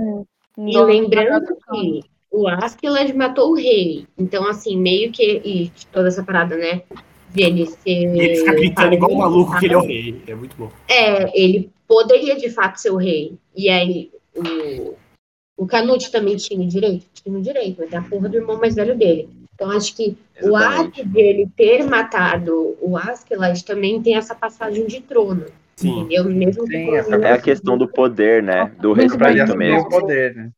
[0.56, 2.00] e lembrando que
[2.30, 6.82] o Askeladd matou o rei, então assim, meio que, e toda essa parada, né,
[7.32, 7.90] dele ser.
[7.90, 10.22] Ele fica gritando igual um maluco que ele é o rei.
[10.26, 10.70] É muito bom.
[10.88, 13.34] É, ele poderia de fato ser o rei.
[13.54, 14.94] E aí, o,
[15.56, 17.06] o Canute também tinha direito?
[17.12, 19.28] Tinha direito, mas é a porra do irmão mais velho dele.
[19.54, 20.50] Então, acho que Exatamente.
[20.50, 25.46] o ato dele ter matado o Askeladd também tem essa passagem de trono.
[25.76, 26.00] Sim.
[26.00, 26.24] Entendeu?
[26.24, 26.90] Mesmo Sim,
[27.22, 28.72] é a questão do poder, né?
[28.80, 29.88] Do respeito mesmo.
[29.88, 30.50] Poder, né?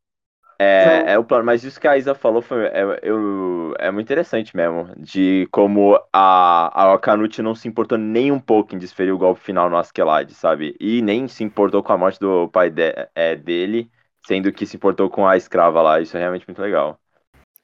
[0.62, 4.06] É, é o plano, mas isso que a Isa falou foi, é, eu, é muito
[4.06, 9.10] interessante mesmo, de como a, a Canute não se importou nem um pouco em desferir
[9.10, 10.76] o golpe final no Askeladd, sabe?
[10.78, 13.90] E nem se importou com a morte do pai de, é, dele,
[14.24, 16.98] sendo que se importou com a escrava lá, isso é realmente muito legal.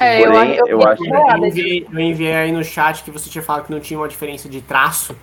[0.01, 1.05] É, Porém, eu, eu, eu acho...
[1.05, 4.09] Eu enviei, eu enviei aí no chat que você tinha falado que não tinha uma
[4.09, 5.16] diferença de traço,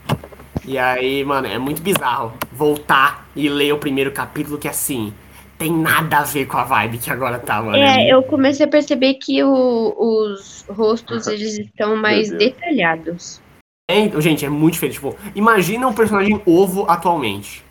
[0.64, 5.14] e aí, mano, é muito bizarro voltar e ler o primeiro capítulo que é assim
[5.58, 7.78] tem nada a ver com a vibe que agora tá, mano.
[7.78, 13.42] É, eu comecei a perceber que o, os rostos eles estão mais detalhados.
[13.90, 14.96] É, gente, é muito diferente.
[14.96, 17.64] Tipo, imagina um personagem ovo atualmente.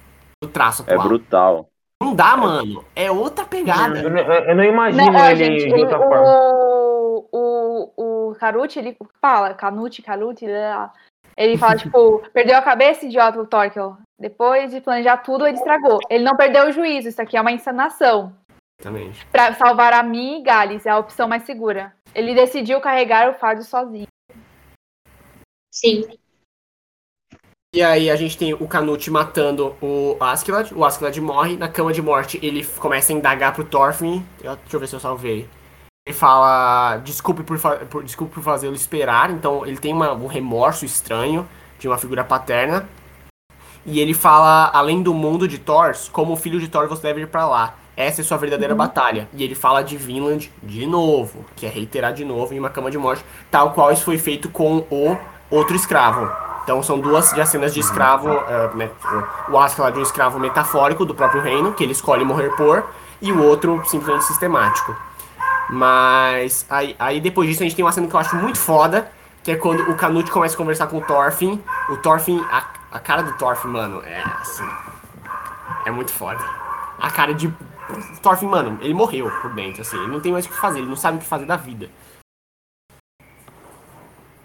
[0.42, 1.04] O traço é atual.
[1.04, 1.68] É brutal.
[2.02, 2.84] Não dá, mano.
[2.94, 4.00] É outra pegada.
[4.00, 6.26] Eu, eu não imagino não, ele gente, de outra o, forma.
[6.26, 10.46] O, o, o Karuti, ele fala, Kanuti, Karuti,
[11.36, 13.96] ele fala, tipo, perdeu a cabeça, idiota, o Torkel.
[14.18, 15.98] Depois de planejar tudo, ele estragou.
[16.08, 18.32] Ele não perdeu o juízo, isso aqui é uma encenação.
[18.80, 19.26] Exatamente.
[19.26, 21.92] Pra salvar a mim e Gales, é a opção mais segura.
[22.14, 24.06] Ele decidiu carregar o fardo sozinho.
[25.72, 26.06] Sim.
[27.74, 30.72] E aí a gente tem o Canute matando o Askeladd.
[30.72, 31.56] O Askeladd morre.
[31.56, 34.24] Na cama de morte, ele começa a indagar pro Thorfinn.
[34.40, 35.48] Deixa eu ver se eu salvei.
[36.06, 39.30] Ele fala, desculpe por, por desculpe por fazê-lo esperar.
[39.30, 41.48] Então ele tem uma, um remorso estranho
[41.78, 42.86] de uma figura paterna.
[43.86, 47.28] E ele fala, além do mundo de Thor, como filho de Thor você deve ir
[47.28, 47.74] para lá.
[47.96, 48.78] Essa é sua verdadeira uhum.
[48.78, 49.28] batalha.
[49.32, 52.90] E ele fala de Vinland de novo, que é reiterar de novo em uma cama
[52.90, 55.16] de morte, tal qual isso foi feito com o
[55.50, 56.30] outro escravo.
[56.64, 61.14] Então são duas já cenas de escravo, uh, o Ascala de um escravo metafórico do
[61.14, 62.84] próprio reino, que ele escolhe morrer por,
[63.22, 64.94] e o outro simplesmente sistemático.
[65.70, 69.10] Mas aí, aí depois disso a gente tem uma cena que eu acho muito foda,
[69.42, 71.60] que é quando o Canute começa a conversar com o Thorfinn.
[71.90, 74.64] O Thorfinn, a, a cara do Thorfinn, mano, é assim.
[75.86, 76.42] É muito foda.
[76.98, 77.52] A cara de.
[78.22, 79.96] Thorfinn, mano, ele morreu por dentro, assim.
[79.96, 81.88] Ele não tem mais o que fazer, ele não sabe o que fazer da vida.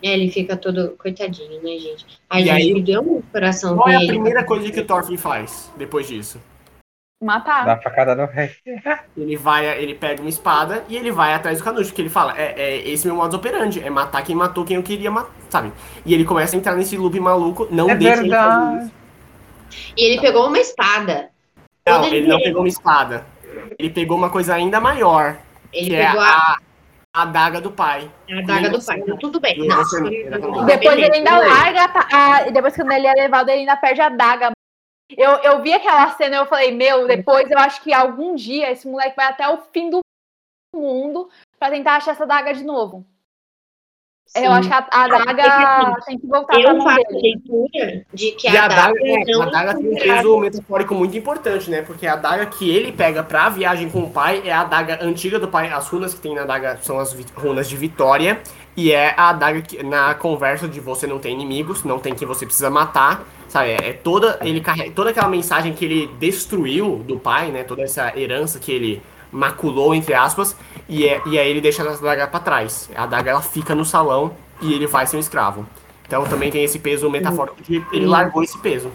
[0.01, 2.05] É, ele fica todo coitadinho, né, gente?
[2.29, 5.69] Aí, e aí deu um coração Qual é a primeira coisa que o Thorfinn faz
[5.77, 6.39] depois disso?
[7.21, 7.65] Matar.
[7.65, 8.49] Dá facada no rei.
[9.17, 12.33] ele vai, ele pega uma espada e ele vai atrás do Canucho, porque ele fala,
[12.37, 15.73] é, é esse meu modus operandi, é matar quem matou quem eu queria matar, sabe?
[16.05, 18.55] E ele começa a entrar nesse loop maluco, não é deixa verdade.
[18.55, 18.99] ele fazer isso.
[19.97, 21.29] E ele pegou uma espada.
[21.85, 23.25] Não, ele, ele não pegou uma espada.
[23.77, 25.37] Ele pegou uma coisa ainda maior.
[25.73, 26.31] Ele que é pegou é a...
[26.31, 26.57] a...
[27.11, 28.09] A adaga do pai.
[28.31, 28.99] A adaga do pai.
[28.99, 29.57] Então, tudo bem.
[29.67, 31.89] Não, depois ele ainda larga.
[32.13, 34.51] A, depois que ele é levado, ele ainda perde a adaga.
[35.17, 38.71] Eu, eu vi aquela cena e eu falei, meu, depois eu acho que algum dia
[38.71, 39.99] esse moleque vai até o fim do
[40.75, 43.05] mundo para tentar achar essa daga de novo.
[44.27, 44.45] Sim.
[44.45, 45.43] Eu acho que a, a daga
[45.97, 49.45] assim, tem que voltar eu faço a leitura de que a, a daga, é, a
[49.45, 51.81] daga tem um peso metafórico muito importante, né?
[51.81, 55.39] Porque a daga que ele pega pra viagem com o pai é a daga antiga
[55.39, 55.71] do pai.
[55.73, 58.39] As runas que tem na daga são as runas de vitória.
[58.77, 62.27] E é a adaga que, na conversa de você não tem inimigos, não tem quem
[62.27, 63.71] você precisa matar, sabe?
[63.71, 67.63] É, é toda, ele carrega, toda aquela mensagem que ele destruiu do pai, né?
[67.63, 70.55] Toda essa herança que ele maculou, entre aspas,
[70.87, 72.89] e, é, e aí ele deixa a adaga pra trás.
[72.95, 75.67] A adaga ela fica no salão e ele vai ser um escravo.
[76.07, 78.91] Então também tem esse peso metafórico de ele largou esse peso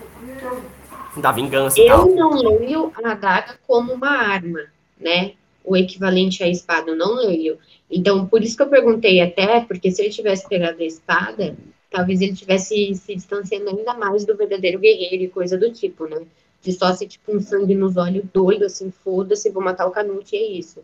[1.16, 2.08] da vingança Eu e tal.
[2.08, 4.60] Eu não leio a adaga como uma arma,
[4.98, 5.32] né?
[5.64, 7.56] O equivalente à espada, eu não leio.
[7.90, 11.56] Então, por isso que eu perguntei até, porque se ele tivesse pegado a espada,
[11.94, 16.26] talvez ele tivesse se distanciando ainda mais do verdadeiro guerreiro e coisa do tipo, né?
[16.60, 20.34] De só ser tipo um sangue nos olhos doido, assim, foda-se, vou matar o Canute
[20.34, 20.82] e é isso.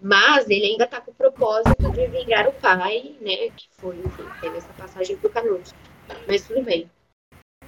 [0.00, 3.50] Mas ele ainda tá com o propósito de vingar o pai, né?
[3.56, 5.72] Que foi, enfim, teve essa passagem pro Canute.
[6.26, 6.90] Mas tudo bem.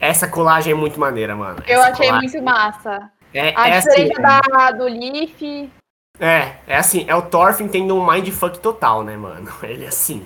[0.01, 1.63] Essa colagem é muito maneira, mano.
[1.69, 2.29] Eu achei colagem.
[2.29, 3.13] muito massa.
[3.33, 5.71] É, a é diferença assim, da, do Leaf
[6.19, 9.51] é, é assim, é o Thorfinn tendo um mindfuck total, né, mano?
[9.63, 10.25] Ele é assim.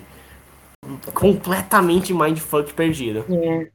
[1.13, 3.25] Completamente mindfuck perdido.
[3.29, 3.71] É.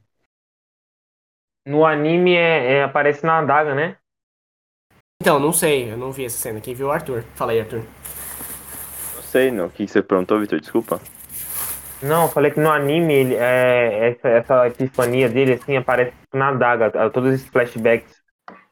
[1.67, 3.97] no anime é, é, aparece na adaga, né?
[5.21, 6.59] Então, não sei, eu não vi essa cena.
[6.59, 7.23] Quem viu é o Arthur?
[7.35, 7.83] Fala aí, Arthur.
[9.15, 9.67] Não sei, não.
[9.67, 10.59] O que você perguntou, Vitor?
[10.59, 10.99] Desculpa.
[12.01, 16.49] Não, eu falei que no anime ele, é, essa, essa epifania dele assim aparece na
[16.49, 16.91] adaga.
[17.09, 18.21] Todos esses flashbacks,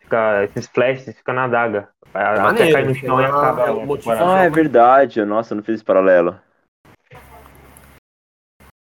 [0.02, 1.90] fica, esses flashes fica na adaga.
[2.14, 3.70] Até cai no chão e acaba.
[3.70, 4.24] é.
[4.24, 5.26] Ah, é verdade.
[5.26, 6.40] Nossa, eu não fiz esse paralelo.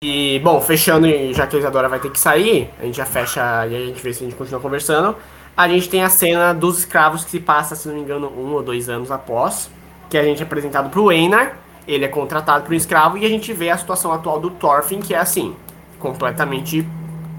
[0.08, 3.42] E, bom, fechando, já que a Isadora vai ter que sair, a gente já fecha
[3.66, 5.18] e a gente vê se a gente continua conversando.
[5.58, 8.54] A gente tem a cena dos escravos que se passa, se não me engano, um
[8.54, 9.68] ou dois anos após,
[10.08, 13.30] que a gente é apresentado pro Einar, ele é contratado por um escravo, e a
[13.30, 15.56] gente vê a situação atual do Thorfinn, que é assim,
[15.98, 16.88] completamente,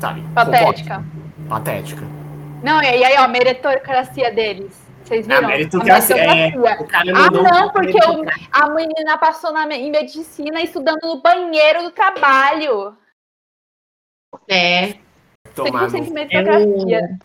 [0.00, 1.04] sabe, Patética.
[1.48, 2.02] Patética.
[2.64, 4.85] Não, e aí, ó, a meritocracia deles.
[5.06, 5.46] Vocês viram?
[5.48, 6.48] meritocracia, é,
[6.80, 7.96] o cara Ah, não, porque
[8.52, 12.96] a menina passou na, em medicina estudando no banheiro do trabalho.
[14.48, 14.94] É,
[15.54, 17.18] Tomar 100% no- meritocracia.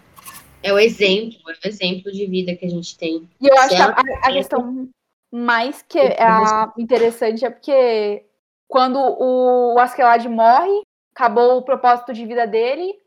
[0.64, 3.28] é o exemplo, é o exemplo de vida que a gente tem.
[3.42, 4.88] E eu acho que a, a- a questão
[5.34, 8.26] mais que é a interessante é porque
[8.70, 10.82] quando o Askeladd morre,
[11.16, 13.01] acabou o propósito de vida dele.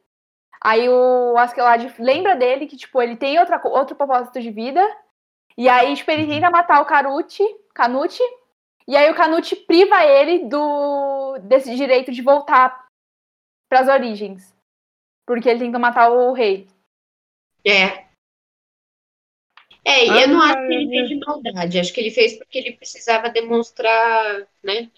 [0.65, 4.81] Aí o Askeladd lembra dele que, tipo, ele tem outra, outro propósito de vida.
[5.59, 7.43] E aí, tipo, ele tenta matar o Canute,
[7.75, 8.23] Canute.
[8.89, 12.89] E aí o Canute priva ele do desse direito de voltar
[13.69, 14.57] para as origens.
[15.27, 16.67] Porque ele tenta matar o rei.
[17.63, 18.05] É.
[19.87, 22.57] É, e eu não acho que ele fez de maldade, acho que ele fez porque
[22.57, 24.91] ele precisava demonstrar, né,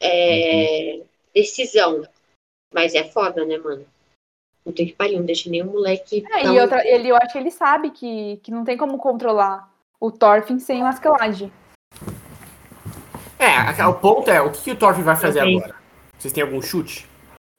[0.00, 1.02] é,
[1.34, 2.06] decisão.
[2.72, 3.84] Mas é foda, né, mano?
[4.64, 6.24] Não tem que pariu, não deixa nenhum moleque.
[6.32, 8.96] É, tão- e outra, ele, eu acho que ele sabe que, que não tem como
[8.98, 9.68] controlar
[10.00, 11.52] o Thorfinn sem o Askeladd.
[13.38, 15.74] É, o ponto é, o que, que o Thorfinn vai fazer agora?
[16.16, 17.08] Vocês têm algum chute?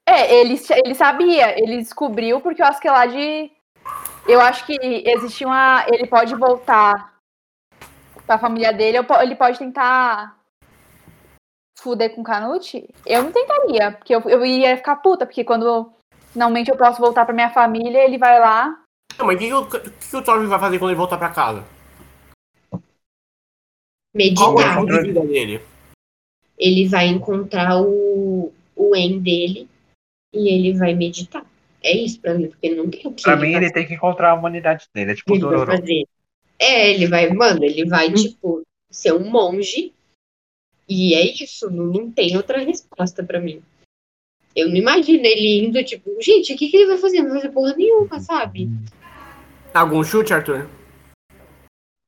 [0.08, 3.52] É, ele, ele sabia, ele descobriu porque o Askeladd.
[4.26, 5.86] Eu acho que existe uma.
[5.90, 7.14] Ele pode voltar
[8.26, 10.38] pra família dele, ou ele pode tentar
[11.78, 12.88] fuder com o Canute.
[13.06, 15.92] Eu não tentaria, porque eu, eu ia ficar puta, porque quando
[16.34, 18.84] finalmente eu posso voltar pra minha família, ele vai lá.
[19.18, 21.30] Não, mas o que, que, o- que, o Thorfinn vai fazer quando ele voltar pra
[21.30, 21.64] casa?
[24.36, 25.04] Qual é meditar.
[25.04, 25.62] vida dele?
[26.58, 29.68] Ele vai encontrar o, o en dele
[30.34, 31.46] e ele vai meditar.
[31.82, 33.94] É isso pra mim, porque não tem o que Pra ele mim, ele tem que
[33.94, 35.12] encontrar a humanidade dele.
[35.12, 35.78] É tipo o ele vai Dororo.
[35.78, 36.08] fazer.
[36.60, 39.92] É, ele vai, mano, ele vai, tipo, ser um monge.
[40.88, 43.62] E é isso, não, não tem outra resposta pra mim.
[44.56, 47.22] Eu não imagino ele indo, tipo, gente, o que, que ele vai fazer?
[47.22, 48.70] Não vai fazer porra nenhuma, sabe?
[49.74, 50.68] Algum chute, Arthur?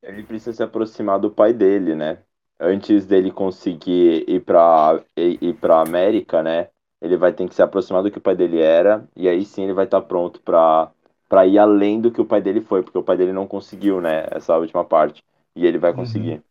[0.03, 2.19] Ele precisa se aproximar do pai dele, né?
[2.59, 6.67] Antes dele conseguir ir pra, ir, ir pra América, né?
[7.01, 9.03] Ele vai ter que se aproximar do que o pai dele era.
[9.15, 10.91] E aí sim ele vai estar pronto pra,
[11.27, 12.83] pra ir além do que o pai dele foi.
[12.83, 14.27] Porque o pai dele não conseguiu, né?
[14.31, 15.23] Essa última parte.
[15.55, 16.41] E ele vai conseguir.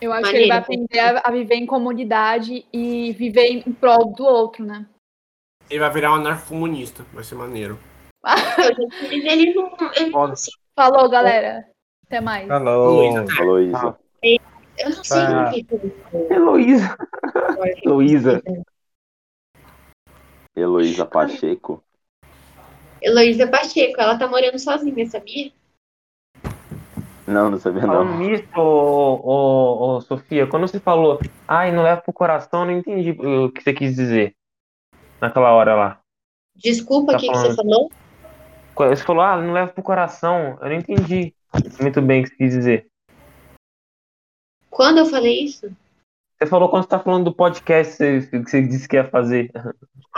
[0.00, 0.84] Eu acho que ele vai Maneiro.
[0.84, 4.86] aprender a, a viver em comunidade e viver em prol do outro, né?
[5.68, 7.04] Ele vai virar um anarcomunista.
[7.12, 7.78] Vai ser maneiro.
[9.10, 9.76] Ele não.
[9.94, 10.32] Ele não
[10.78, 11.66] Falou, galera.
[12.06, 12.46] Até mais.
[12.46, 13.00] Falou.
[13.02, 13.26] Luísa.
[13.34, 13.96] Falou isso.
[14.78, 15.50] eu não sei Ah.
[15.50, 15.66] o que
[16.34, 16.96] Heloísa.
[17.84, 18.42] Heloísa.
[20.54, 21.82] Heloísa Pacheco.
[23.02, 25.50] Heloísa Pacheco, ela tá morando sozinha, sabia?
[27.26, 28.18] Não, não sabia Falando não.
[28.18, 32.78] nisso, ô, ô, ô, Sofia, quando você falou, ai, não leva pro coração, eu não
[32.78, 34.35] entendi o que você quis dizer
[35.20, 36.00] naquela hora lá.
[36.54, 37.56] Desculpa, o Tá que, que você falando.
[37.56, 37.92] falou?
[38.96, 41.32] Você falou, ah, não leva pro coração, eu não entendi
[41.80, 42.86] muito bem o que você quis dizer.
[44.70, 45.70] Quando eu falei isso?
[46.38, 49.04] Você falou quando você tá falando do podcast que você, que você disse que ia
[49.08, 49.50] fazer.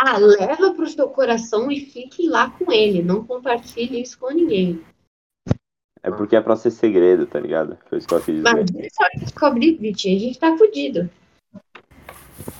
[0.00, 3.02] Ah, leva pro seu coração e fique lá com ele.
[3.02, 4.80] Não compartilhe isso com ninguém.
[6.04, 7.76] É porque é pra ser segredo, tá ligado?
[7.88, 8.42] Foi isso que eu quis dizer.
[8.44, 11.10] Mas só descobrir, Vitinho, a gente tá fudido.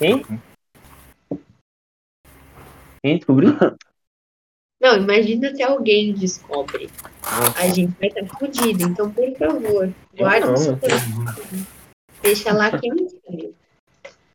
[0.01, 0.25] Quem?
[3.03, 3.51] Quem descobriu?
[4.81, 6.89] Não, imagina se alguém descobre.
[7.57, 8.85] A gente vai estar fudido.
[8.85, 10.55] Então, por favor, guarda não.
[10.55, 10.79] o seu.
[12.23, 13.55] Deixa lá quentinho.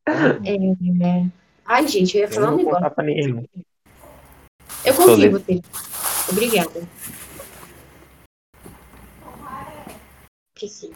[0.05, 1.30] É...
[1.66, 2.78] Ai, gente, eu ia Eu falar não um negócio.
[2.80, 3.49] contar pra ninguém.
[4.86, 5.61] Eu consigo, ter.
[6.30, 6.88] Obrigada.
[10.55, 10.91] Que sim.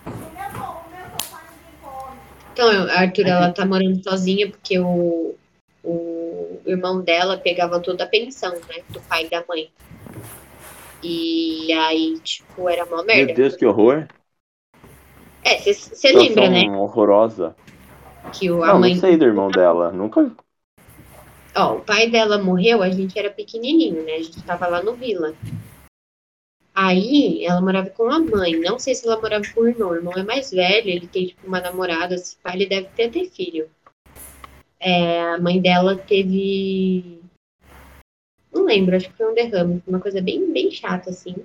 [2.52, 5.36] Então, a Arthur, ela tá morando sozinha porque o,
[5.84, 6.17] o
[6.70, 8.84] irmão dela pegava toda a pensão, né?
[8.90, 9.70] Do pai e da mãe.
[11.04, 13.28] E aí, tipo, era uma merda.
[13.28, 14.08] Meu Deus, que horror.
[15.44, 16.64] É, você lembra, né?
[16.70, 17.56] Horrorosa.
[18.34, 18.94] Que o, a Não, mãe.
[18.94, 19.92] não sei do irmão dela.
[19.92, 20.32] Nunca.
[21.56, 24.14] Ó, o pai dela morreu, a gente era pequenininho, né?
[24.14, 25.34] A gente tava lá no Vila.
[26.76, 28.60] Aí, ela morava com a mãe.
[28.60, 29.90] Não sei se ela morava com o irmão.
[29.90, 32.16] O irmão é mais velho, ele tem, tipo, uma namorada.
[32.16, 33.70] Esse pai, ele deve ter, ter filho.
[34.80, 37.22] É, a mãe dela teve...
[38.52, 39.84] Não lembro, acho que foi um derrame.
[39.88, 41.36] Uma coisa bem, bem chata, assim.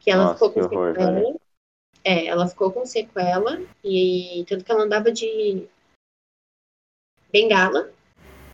[0.00, 1.12] Que ela Nossa, ficou com horror, sequela.
[1.12, 1.40] velho.
[2.04, 3.60] É, ela ficou com sequela.
[3.84, 5.66] E tanto que ela andava de
[7.32, 7.90] bengala.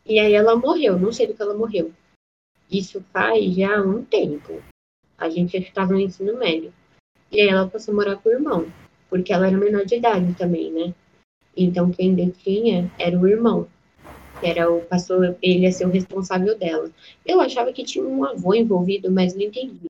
[0.05, 0.99] E aí ela morreu.
[0.99, 1.93] Não sei do que ela morreu.
[2.71, 4.63] Isso faz já um tempo.
[5.19, 6.73] A gente já estava no ensino médio.
[7.31, 8.73] E aí ela passou a morar com o irmão.
[9.09, 10.95] Porque ela era menor de idade também, né?
[11.57, 13.69] Então quem detinha era o irmão.
[14.43, 16.91] Que era o passou, ele ia ser o responsável dela.
[17.25, 19.87] Eu achava que tinha um avô envolvido, mas não entendi.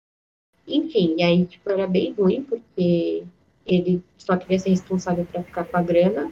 [0.69, 3.25] Enfim, e aí tipo, era bem ruim, porque
[3.65, 6.31] ele só queria ser responsável para ficar com a grana.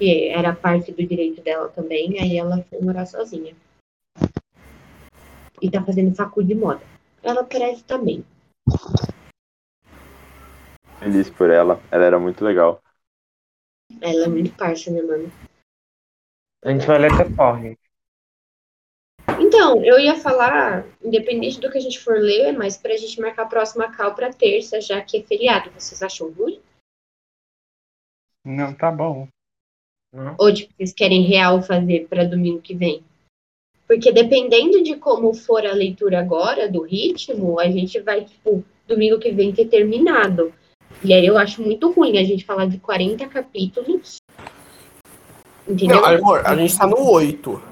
[0.00, 2.18] E era parte do direito dela também.
[2.18, 3.54] Aí ela foi morar sozinha.
[5.60, 6.82] E tá fazendo facu de moda.
[7.22, 8.24] Ela parece também.
[10.98, 11.80] Feliz por ela.
[11.88, 12.82] Ela era muito legal.
[14.00, 15.30] Ela é muito parça, né, mano?
[16.64, 17.24] A gente vai ler até
[17.60, 17.80] gente?
[19.40, 23.42] Então, eu ia falar, independente do que a gente for ler, mas pra gente marcar
[23.42, 25.70] a próxima cal pra terça, já que é feriado.
[25.72, 26.60] Vocês acham ruim?
[28.44, 29.28] Não, tá bom.
[30.38, 33.02] Ou tipo, vocês querem real fazer pra domingo que vem?
[33.86, 39.18] Porque dependendo de como for a leitura agora, do ritmo, a gente vai, tipo, domingo
[39.18, 40.54] que vem ter terminado.
[41.04, 44.21] E aí eu acho muito ruim a gente falar de 40 capítulos.
[45.66, 46.00] Entendeu?
[46.00, 47.62] Não, amor, a gente tá no 8.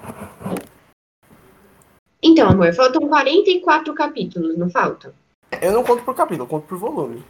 [2.23, 5.15] Então, amor, faltam 44 capítulos, não falta?
[5.61, 7.25] Eu não conto por capítulo, eu conto por volume.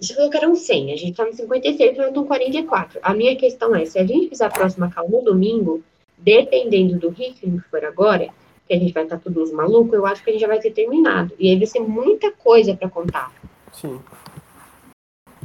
[0.00, 3.00] Você falou que eram 100, a gente tá no 56, faltam 44.
[3.02, 5.82] A minha questão é, se a gente fizer a próxima cal no domingo,
[6.18, 8.28] dependendo do ritmo que for agora,
[8.66, 10.70] que a gente vai estar todos malucos, eu acho que a gente já vai ter
[10.70, 11.34] terminado.
[11.38, 13.32] E aí vai ser muita coisa pra contar.
[13.72, 14.00] Sim.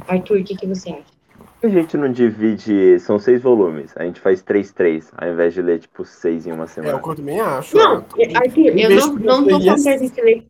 [0.06, 1.17] Arthur, o que, que você acha?
[1.60, 3.00] Por que a gente não divide.
[3.00, 3.92] São seis volumes.
[3.96, 7.00] A gente faz três, três, ao invés de ler, tipo, seis em uma É semana.
[7.02, 7.76] que eu também acho.
[7.76, 10.42] Não, Eu- Arthur, eu não, não tô falando que a gente lê.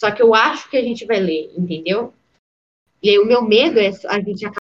[0.00, 2.14] Só que eu acho que a gente vai ler, entendeu?
[3.02, 4.59] E aí o meu medo é a gente acabar